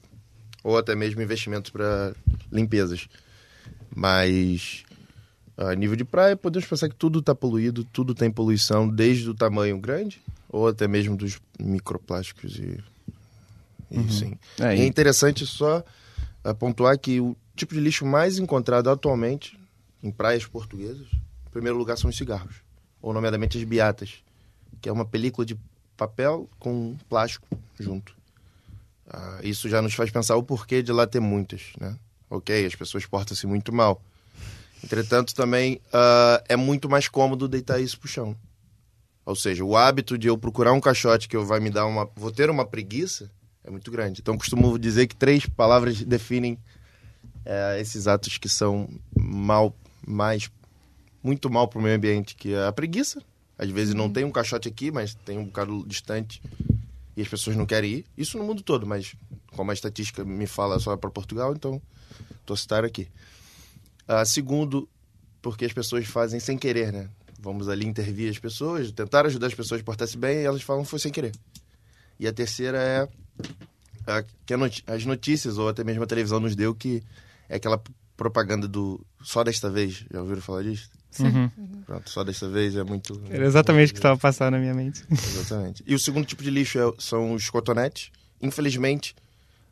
ou 0.62 0.76
até 0.76 0.94
mesmo 0.96 1.22
investimentos 1.22 1.70
para 1.70 2.14
limpezas. 2.50 3.08
Mas 3.94 4.84
a 5.56 5.74
nível 5.74 5.96
de 5.96 6.04
praia, 6.04 6.36
podemos 6.36 6.68
pensar 6.68 6.88
que 6.88 6.94
tudo 6.94 7.20
está 7.20 7.34
poluído, 7.34 7.84
tudo 7.84 8.14
tem 8.14 8.30
poluição, 8.30 8.88
desde 8.88 9.30
o 9.30 9.34
tamanho 9.34 9.78
grande 9.78 10.20
ou 10.48 10.68
até 10.68 10.86
mesmo 10.86 11.16
dos 11.16 11.38
microplásticos 11.58 12.56
e, 12.56 12.78
e 13.90 14.12
sim. 14.12 14.38
É, 14.60 14.76
E 14.76 14.80
é 14.80 14.86
interessante 14.86 15.46
só 15.46 15.84
pontuar 16.58 16.98
que 16.98 17.20
o 17.20 17.36
tipo 17.54 17.74
de 17.74 17.80
lixo 17.80 18.04
mais 18.04 18.38
encontrado 18.38 18.90
atualmente 18.90 19.58
em 20.02 20.10
praias 20.10 20.44
portuguesas, 20.44 21.06
em 21.46 21.50
primeiro 21.50 21.78
lugar, 21.78 21.96
são 21.96 22.10
os 22.10 22.16
cigarros, 22.16 22.56
ou 23.00 23.12
nomeadamente 23.12 23.58
as 23.58 23.64
beatas, 23.64 24.22
que 24.80 24.88
é 24.88 24.92
uma 24.92 25.04
película 25.04 25.44
de 25.44 25.56
papel 25.96 26.48
com 26.58 26.96
plástico 27.08 27.46
junto. 27.78 28.14
Ah, 29.08 29.40
isso 29.42 29.68
já 29.68 29.80
nos 29.80 29.94
faz 29.94 30.10
pensar 30.10 30.36
o 30.36 30.42
porquê 30.42 30.82
de 30.82 30.92
lá 30.92 31.06
ter 31.06 31.20
muitas, 31.20 31.72
né? 31.80 31.96
Ok, 32.28 32.66
as 32.66 32.74
pessoas 32.74 33.06
portam-se 33.06 33.46
muito 33.46 33.72
mal. 33.72 34.00
Entretanto, 34.82 35.34
também 35.34 35.80
ah, 35.92 36.42
é 36.48 36.56
muito 36.56 36.88
mais 36.88 37.08
cômodo 37.08 37.48
deitar 37.48 37.80
isso 37.80 37.98
pro 37.98 38.08
chão. 38.08 38.36
Ou 39.24 39.34
seja, 39.34 39.64
o 39.64 39.76
hábito 39.76 40.16
de 40.16 40.28
eu 40.28 40.38
procurar 40.38 40.72
um 40.72 40.80
caixote 40.80 41.28
que 41.28 41.36
eu 41.36 41.44
vai 41.44 41.58
me 41.60 41.70
dar 41.70 41.86
uma, 41.86 42.08
vou 42.14 42.30
ter 42.30 42.48
uma 42.48 42.64
preguiça 42.64 43.30
é 43.66 43.70
muito 43.70 43.90
grande. 43.90 44.20
Então, 44.20 44.38
costumo 44.38 44.78
dizer 44.78 45.08
que 45.08 45.16
três 45.16 45.44
palavras 45.44 46.00
definem 46.02 46.56
eh, 47.44 47.80
esses 47.80 48.06
atos 48.06 48.38
que 48.38 48.48
são 48.48 48.88
mal, 49.18 49.74
mais, 50.06 50.48
muito 51.22 51.50
mal 51.50 51.66
para 51.66 51.80
o 51.80 51.82
meio 51.82 51.96
ambiente, 51.96 52.36
que 52.36 52.54
é 52.54 52.64
a 52.64 52.72
preguiça. 52.72 53.20
Às 53.58 53.70
vezes 53.70 53.94
não 53.94 54.10
tem 54.10 54.24
um 54.24 54.30
caixote 54.30 54.68
aqui, 54.68 54.90
mas 54.90 55.14
tem 55.14 55.38
um 55.38 55.44
bocado 55.44 55.84
distante 55.86 56.42
e 57.16 57.22
as 57.22 57.28
pessoas 57.28 57.56
não 57.56 57.64
querem 57.64 57.90
ir. 57.90 58.04
Isso 58.16 58.36
no 58.36 58.44
mundo 58.44 58.62
todo, 58.62 58.86
mas 58.86 59.14
como 59.54 59.70
a 59.70 59.74
estatística 59.74 60.24
me 60.24 60.46
fala 60.46 60.78
só 60.78 60.96
para 60.96 61.10
Portugal, 61.10 61.54
então 61.54 61.80
estou 62.40 62.54
a 62.54 62.56
citar 62.56 62.84
aqui. 62.84 63.08
Ah, 64.06 64.24
segundo, 64.24 64.88
porque 65.40 65.64
as 65.64 65.72
pessoas 65.72 66.06
fazem 66.06 66.38
sem 66.38 66.58
querer, 66.58 66.92
né? 66.92 67.08
Vamos 67.40 67.68
ali 67.68 67.86
intervir 67.86 68.30
as 68.30 68.38
pessoas, 68.38 68.92
tentar 68.92 69.26
ajudar 69.26 69.46
as 69.46 69.54
pessoas 69.54 69.80
a 69.80 69.84
portar-se 69.84 70.16
bem 70.16 70.38
e 70.38 70.44
elas 70.44 70.62
falam 70.62 70.84
que 70.84 70.90
foi 70.90 70.98
sem 70.98 71.12
querer. 71.12 71.32
E 72.18 72.26
a 72.26 72.32
terceira 72.32 72.78
é 72.78 73.08
a, 74.06 74.22
que 74.22 74.54
as 74.86 75.04
notícias 75.04 75.58
ou 75.58 75.68
até 75.68 75.82
mesmo 75.82 76.02
a 76.02 76.06
televisão 76.06 76.40
nos 76.40 76.54
deu 76.54 76.74
que 76.74 77.02
é 77.48 77.56
aquela 77.56 77.82
propaganda 78.16 78.68
do 78.68 79.04
só 79.22 79.42
desta 79.42 79.70
vez. 79.70 80.04
Já 80.10 80.20
ouviram 80.20 80.40
falar 80.40 80.62
disso? 80.62 80.90
Uhum. 81.20 81.50
Pronto, 81.86 82.10
só 82.10 82.22
desta 82.24 82.48
vez 82.48 82.76
é 82.76 82.82
muito. 82.84 83.20
Era 83.30 83.46
exatamente 83.46 83.90
o 83.90 83.92
que 83.94 83.98
estava 83.98 84.18
passando 84.18 84.52
na 84.52 84.58
minha 84.58 84.74
mente. 84.74 85.02
Exatamente. 85.10 85.82
E 85.86 85.94
o 85.94 85.98
segundo 85.98 86.26
tipo 86.26 86.42
de 86.42 86.50
lixo 86.50 86.78
é- 86.78 86.92
são 86.98 87.32
os 87.32 87.48
cotonetes. 87.48 88.10
Infelizmente, 88.42 89.14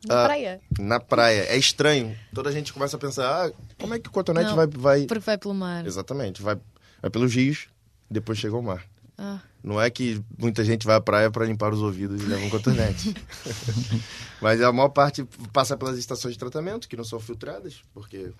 Na 0.07 0.21
Ah, 0.23 0.25
praia. 0.25 0.61
na 0.79 0.99
praia 0.99 1.41
é 1.49 1.57
estranho. 1.57 2.15
Toda 2.33 2.49
a 2.49 2.51
gente 2.51 2.71
começa 2.73 2.95
a 2.95 2.99
pensar: 2.99 3.47
ah, 3.47 3.51
como 3.79 3.93
é 3.93 3.99
que 3.99 4.07
o 4.09 4.11
cotonete 4.11 4.49
Não, 4.49 4.55
vai, 4.55 4.67
vai. 4.67 5.05
Porque 5.05 5.23
vai 5.23 5.37
pelo 5.37 5.53
mar. 5.53 5.85
Exatamente, 5.85 6.41
vai, 6.41 6.57
vai 7.01 7.09
pelos 7.11 7.33
rios, 7.33 7.67
depois 8.09 8.37
chega 8.39 8.55
ao 8.55 8.61
mar. 8.61 8.83
Ah. 9.17 9.39
Não 9.63 9.81
é 9.81 9.89
que 9.89 10.21
muita 10.37 10.63
gente 10.63 10.85
vai 10.85 10.95
à 10.95 11.01
praia 11.01 11.31
para 11.31 11.45
limpar 11.45 11.73
os 11.73 11.81
ouvidos 11.81 12.21
e 12.21 12.25
leva 12.25 12.43
um 12.45 12.49
cotonete. 12.49 13.15
Mas 14.41 14.61
a 14.61 14.71
maior 14.71 14.89
parte 14.89 15.23
passa 15.53 15.75
pelas 15.77 15.97
estações 15.97 16.33
de 16.33 16.39
tratamento, 16.39 16.87
que 16.87 16.95
não 16.97 17.03
são 17.03 17.19
filtradas, 17.19 17.81
porque 17.93 18.31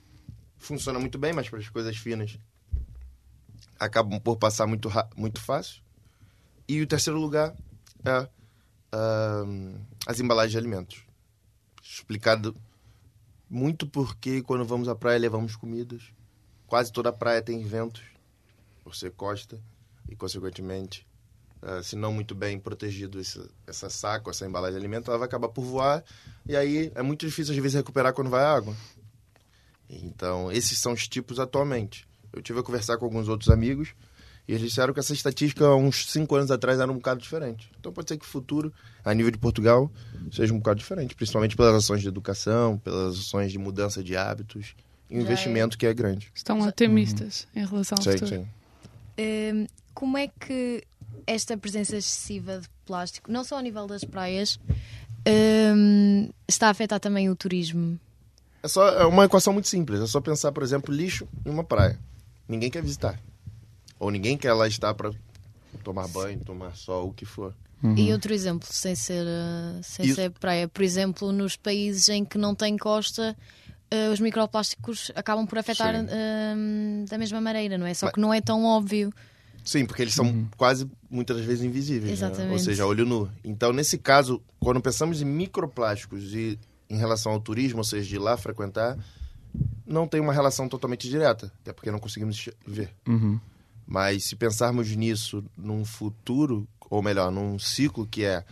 funciona 0.57 0.99
muito 0.99 1.17
bem, 1.17 1.33
mas 1.33 1.49
para 1.49 1.59
as 1.59 1.69
coisas 1.69 1.95
finas 1.97 2.37
acabam 3.79 4.19
por 4.19 4.37
passar 4.37 4.67
muito, 4.67 4.89
muito 5.15 5.41
fácil. 5.41 5.81
E 6.67 6.81
o 6.81 6.87
terceiro 6.87 7.19
lugar 7.19 7.55
é 8.03 8.27
ah, 8.91 9.43
as 10.07 10.19
embalagens 10.19 10.51
de 10.51 10.57
alimentos. 10.57 11.03
Explicado 11.83 12.55
muito 13.49 13.87
porque 13.87 14.41
quando 14.41 14.65
vamos 14.65 14.87
à 14.87 14.95
praia 14.95 15.19
levamos 15.19 15.55
comidas. 15.55 16.03
Quase 16.67 16.91
toda 16.91 17.09
a 17.09 17.13
praia 17.13 17.41
tem 17.41 17.63
ventos, 17.63 18.01
por 18.83 18.95
ser 18.95 19.11
costa, 19.11 19.61
e 20.09 20.15
consequentemente, 20.15 21.07
ah, 21.61 21.83
se 21.83 21.95
não 21.95 22.11
muito 22.11 22.33
bem 22.33 22.59
protegido 22.59 23.19
esse, 23.19 23.47
essa 23.67 23.89
saco, 23.89 24.29
essa 24.29 24.45
embalagem 24.45 24.79
de 24.79 24.83
alimento, 24.83 25.09
ela 25.09 25.19
vai 25.19 25.27
acabar 25.27 25.49
por 25.49 25.63
voar, 25.63 26.03
e 26.45 26.55
aí 26.55 26.91
é 26.95 27.03
muito 27.03 27.25
difícil 27.25 27.53
às 27.53 27.59
vezes 27.59 27.75
recuperar 27.75 28.13
quando 28.13 28.29
vai 28.29 28.43
água. 28.43 28.75
Então, 29.87 30.51
esses 30.51 30.79
são 30.79 30.93
os 30.93 31.07
tipos 31.07 31.39
atualmente. 31.39 32.07
Eu 32.35 32.41
tive 32.41 32.59
a 32.59 32.63
conversar 32.63 32.97
com 32.97 33.05
alguns 33.05 33.29
outros 33.29 33.49
amigos 33.49 33.95
e 34.47 34.51
eles 34.51 34.61
disseram 34.61 34.93
que 34.93 34.99
essa 34.99 35.13
estatística, 35.13 35.65
há 35.65 35.75
uns 35.75 36.11
cinco 36.11 36.35
anos 36.35 36.51
atrás, 36.51 36.79
era 36.79 36.91
um 36.91 36.95
bocado 36.95 37.21
diferente. 37.21 37.71
Então, 37.79 37.91
pode 37.91 38.09
ser 38.09 38.17
que 38.17 38.25
o 38.25 38.27
futuro, 38.27 38.71
a 39.03 39.13
nível 39.13 39.31
de 39.31 39.37
Portugal, 39.37 39.89
seja 40.31 40.53
um 40.53 40.57
bocado 40.57 40.79
diferente, 40.79 41.15
principalmente 41.15 41.55
pelas 41.55 41.73
ações 41.75 42.01
de 42.01 42.07
educação, 42.07 42.77
pelas 42.77 43.17
ações 43.17 43.51
de 43.51 43.57
mudança 43.57 44.03
de 44.03 44.15
hábitos 44.15 44.75
e 45.09 45.15
um 45.15 45.21
Já 45.21 45.23
investimento 45.23 45.77
que 45.77 45.85
é 45.85 45.93
grande. 45.93 46.31
Estão 46.35 46.59
otimistas 46.59 47.47
em 47.55 47.65
relação 47.65 47.97
ao 47.97 48.03
Sim, 48.03 48.11
futuro. 48.11 48.29
sim. 48.29 48.47
Hum, 49.17 49.67
como 49.93 50.17
é 50.17 50.27
que 50.27 50.83
esta 51.25 51.57
presença 51.57 51.95
excessiva 51.95 52.59
de 52.59 52.67
plástico, 52.85 53.31
não 53.31 53.43
só 53.43 53.55
ao 53.55 53.61
nível 53.61 53.87
das 53.87 54.03
praias, 54.03 54.59
hum, 55.73 56.29
está 56.47 56.67
a 56.67 56.69
afetar 56.71 56.99
também 56.99 57.29
o 57.29 57.35
turismo? 57.35 57.99
É, 58.61 58.67
só, 58.67 58.89
é 58.89 59.05
uma 59.05 59.25
equação 59.25 59.53
muito 59.53 59.67
simples. 59.67 60.01
É 60.01 60.07
só 60.07 60.19
pensar, 60.19 60.51
por 60.51 60.63
exemplo, 60.63 60.93
lixo 60.93 61.27
em 61.45 61.49
uma 61.49 61.63
praia. 61.63 61.99
Ninguém 62.47 62.69
quer 62.69 62.81
visitar. 62.81 63.19
Ou 63.99 64.11
ninguém 64.11 64.37
quer 64.37 64.53
lá 64.53 64.67
estar 64.67 64.93
para 64.93 65.11
tomar 65.83 66.07
banho, 66.07 66.39
tomar 66.39 66.75
sol, 66.75 67.09
o 67.09 67.13
que 67.13 67.25
for. 67.25 67.53
E 67.97 68.11
outro 68.11 68.33
exemplo, 68.33 68.67
sem 68.71 68.95
ser, 68.95 69.23
uh, 69.25 69.83
sem 69.83 70.05
Isso. 70.07 70.15
ser 70.15 70.31
praia, 70.31 70.67
por 70.67 70.81
exemplo, 70.83 71.31
nos 71.31 71.55
países 71.55 72.09
em 72.09 72.25
que 72.25 72.35
não 72.37 72.55
tem 72.55 72.77
costa, 72.77 73.35
uh, 73.93 74.11
os 74.11 74.19
microplásticos 74.19 75.11
acabam 75.13 75.45
por 75.45 75.59
afetar 75.59 75.93
hum, 75.95 77.05
da 77.07 77.17
mesma 77.17 77.39
maneira, 77.39 77.77
não 77.77 77.85
é? 77.85 77.93
Só 77.93 78.07
Mas- 78.07 78.13
que 78.15 78.19
não 78.19 78.33
é 78.33 78.41
tão 78.41 78.63
óbvio. 78.65 79.13
Sim, 79.63 79.85
porque 79.85 80.01
eles 80.01 80.13
são 80.15 80.47
quase 80.57 80.89
muitas 81.09 81.37
das 81.37 81.45
vezes 81.45 81.63
invisíveis. 81.63 82.19
né? 82.21 82.27
Exatamente. 82.27 82.53
Ou 82.53 82.59
seja, 82.59 82.85
olho 82.85 83.05
nu. 83.05 83.29
Então, 83.43 83.71
nesse 83.73 83.97
caso, 83.97 84.41
quando 84.59 84.79
pensamos 84.81 85.21
em 85.21 85.25
microplásticos 85.25 86.33
e 86.33 86.57
em 86.89 86.97
relação 86.97 87.31
ao 87.33 87.39
turismo, 87.39 87.79
ou 87.79 87.83
seja, 87.83 88.07
de 88.07 88.15
ir 88.15 88.19
lá 88.19 88.35
frequentar, 88.37 88.97
não 89.85 90.07
tem 90.07 90.19
uma 90.21 90.33
relação 90.33 90.67
totalmente 90.67 91.09
direta, 91.09 91.51
até 91.61 91.71
porque 91.73 91.91
não 91.91 91.99
conseguimos 91.99 92.49
ver. 92.65 92.93
Uhum. 93.07 93.39
Mas 93.85 94.25
se 94.25 94.35
pensarmos 94.35 94.89
nisso 94.95 95.43
num 95.55 95.85
futuro, 95.85 96.67
ou 96.89 97.01
melhor, 97.03 97.31
num 97.31 97.59
ciclo 97.59 98.05
que 98.07 98.23
é 98.23 98.43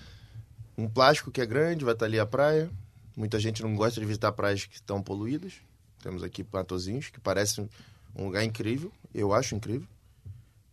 um 0.77 0.87
plástico 0.87 1.31
que 1.31 1.41
é 1.41 1.45
grande, 1.45 1.83
vai 1.85 1.93
estar 1.93 2.05
ali 2.05 2.19
a 2.19 2.25
praia. 2.25 2.69
Muita 3.15 3.39
gente 3.39 3.61
não 3.61 3.75
gosta 3.75 3.99
de 3.99 4.05
visitar 4.05 4.31
praias 4.31 4.65
que 4.65 4.75
estão 4.75 5.01
poluídas. 5.01 5.53
Temos 6.01 6.23
aqui 6.23 6.43
Patozinhos, 6.43 7.09
que 7.09 7.19
parece 7.19 7.61
um- 7.61 7.69
um 8.15 8.25
lugar 8.25 8.43
incrível, 8.43 8.91
eu 9.13 9.33
acho 9.33 9.55
incrível. 9.55 9.87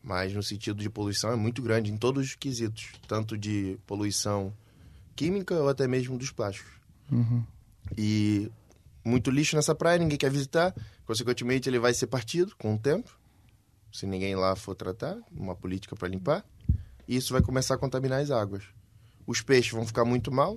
Mas 0.02 0.32
no 0.34 0.42
sentido 0.42 0.80
de 0.82 0.88
poluição 0.88 1.30
é 1.30 1.36
muito 1.36 1.60
grande 1.62 1.92
em 1.92 1.96
todos 1.96 2.24
os 2.26 2.34
quesitos, 2.34 2.92
tanto 3.06 3.36
de 3.36 3.78
poluição 3.86 4.52
química 5.14 5.54
ou 5.54 5.68
até 5.68 5.86
mesmo 5.86 6.16
dos 6.16 6.30
plásticos. 6.30 6.72
Uhum. 7.12 7.44
E 7.96 8.50
muito 9.10 9.30
lixo 9.30 9.56
nessa 9.56 9.74
praia, 9.74 9.98
ninguém 9.98 10.16
quer 10.16 10.30
visitar. 10.30 10.74
Consequentemente, 11.04 11.68
ele 11.68 11.78
vai 11.78 11.92
ser 11.92 12.06
partido 12.06 12.54
com 12.56 12.74
o 12.74 12.78
tempo, 12.78 13.18
se 13.92 14.06
ninguém 14.06 14.34
lá 14.36 14.54
for 14.56 14.74
tratar, 14.74 15.18
uma 15.32 15.54
política 15.54 15.96
para 15.96 16.08
limpar. 16.08 16.44
E 17.06 17.16
isso 17.16 17.32
vai 17.32 17.42
começar 17.42 17.74
a 17.74 17.78
contaminar 17.78 18.20
as 18.20 18.30
águas. 18.30 18.64
Os 19.26 19.42
peixes 19.42 19.72
vão 19.72 19.84
ficar 19.84 20.04
muito 20.04 20.30
mal, 20.30 20.56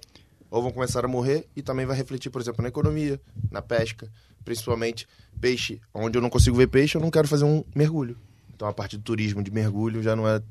ou 0.50 0.62
vão 0.62 0.72
começar 0.72 1.04
a 1.04 1.08
morrer, 1.08 1.48
e 1.56 1.62
também 1.62 1.86
vai 1.86 1.98
refletir, 1.98 2.30
por 2.30 2.40
exemplo, 2.40 2.62
na 2.62 2.70
economia, 2.70 3.20
na 3.50 3.62
pesca. 3.62 4.10
Principalmente 4.46 5.08
peixe, 5.42 5.82
onde 5.94 6.18
eu 6.18 6.22
não 6.22 6.30
consigo 6.30 6.56
ver 6.56 6.68
peixe, 6.68 6.96
eu 6.96 7.02
não 7.02 7.10
quero 7.10 7.28
fazer 7.28 7.46
um 7.46 7.64
mergulho. 7.76 8.18
Então 8.54 8.68
a 8.68 8.74
parte 8.74 8.98
do 8.98 9.04
turismo 9.04 9.42
de 9.42 9.52
mergulho 9.52 10.02
já 10.04 10.16
não 10.16 10.28
é. 10.28 10.42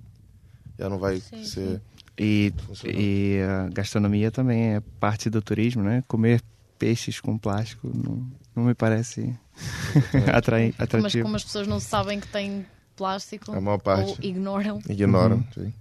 Já 0.79 0.89
não 0.89 0.99
vai 0.99 1.21
Sim, 1.21 1.45
ser. 1.45 1.83
E, 2.19 2.53
funcional. 2.67 3.01
e 3.01 3.41
a 3.41 3.69
gastronomia 3.69 4.31
também 4.31 4.75
é 4.75 4.81
parte 4.81 5.31
do 5.31 5.41
turismo, 5.41 5.83
né? 5.83 6.03
Comer 6.09 6.43
peixes 6.83 7.21
com 7.21 7.39
plástico 7.39 7.89
não, 7.95 8.27
não 8.57 8.65
me 8.65 8.75
parece 8.75 9.33
atrai, 10.35 10.75
Mas 10.77 10.81
atrativo. 10.89 11.23
como 11.23 11.37
as 11.37 11.45
pessoas 11.45 11.69
não 11.69 11.79
sabem 11.79 12.19
que 12.19 12.27
tem 12.27 12.67
plástico 12.97 13.53
A 13.53 13.61
maior 13.61 13.79
parte. 13.79 14.11
ou 14.11 14.17
ignoram. 14.21 14.81
Ignoram. 14.89 15.37
Uhum. 15.37 15.45
sim. 15.55 15.73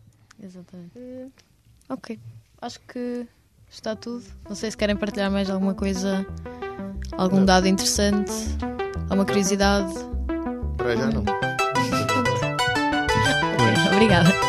Exatamente. 0.43 0.91
Eh, 0.95 1.25
ok, 1.89 2.19
acho 2.61 2.79
que 2.81 3.25
está 3.69 3.95
tudo. 3.95 4.23
Não 4.47 4.55
sei 4.55 4.69
se 4.69 4.77
querem 4.77 4.95
partilhar 4.95 5.31
mais 5.31 5.49
alguma 5.49 5.73
coisa, 5.73 6.23
algum 7.13 7.43
dado 7.45 7.67
interessante, 7.67 8.31
alguma 9.09 9.25
curiosidade. 9.25 9.91
Para 10.77 10.95
já 10.95 11.07
não. 11.07 11.23
Obrigada. 13.93 14.40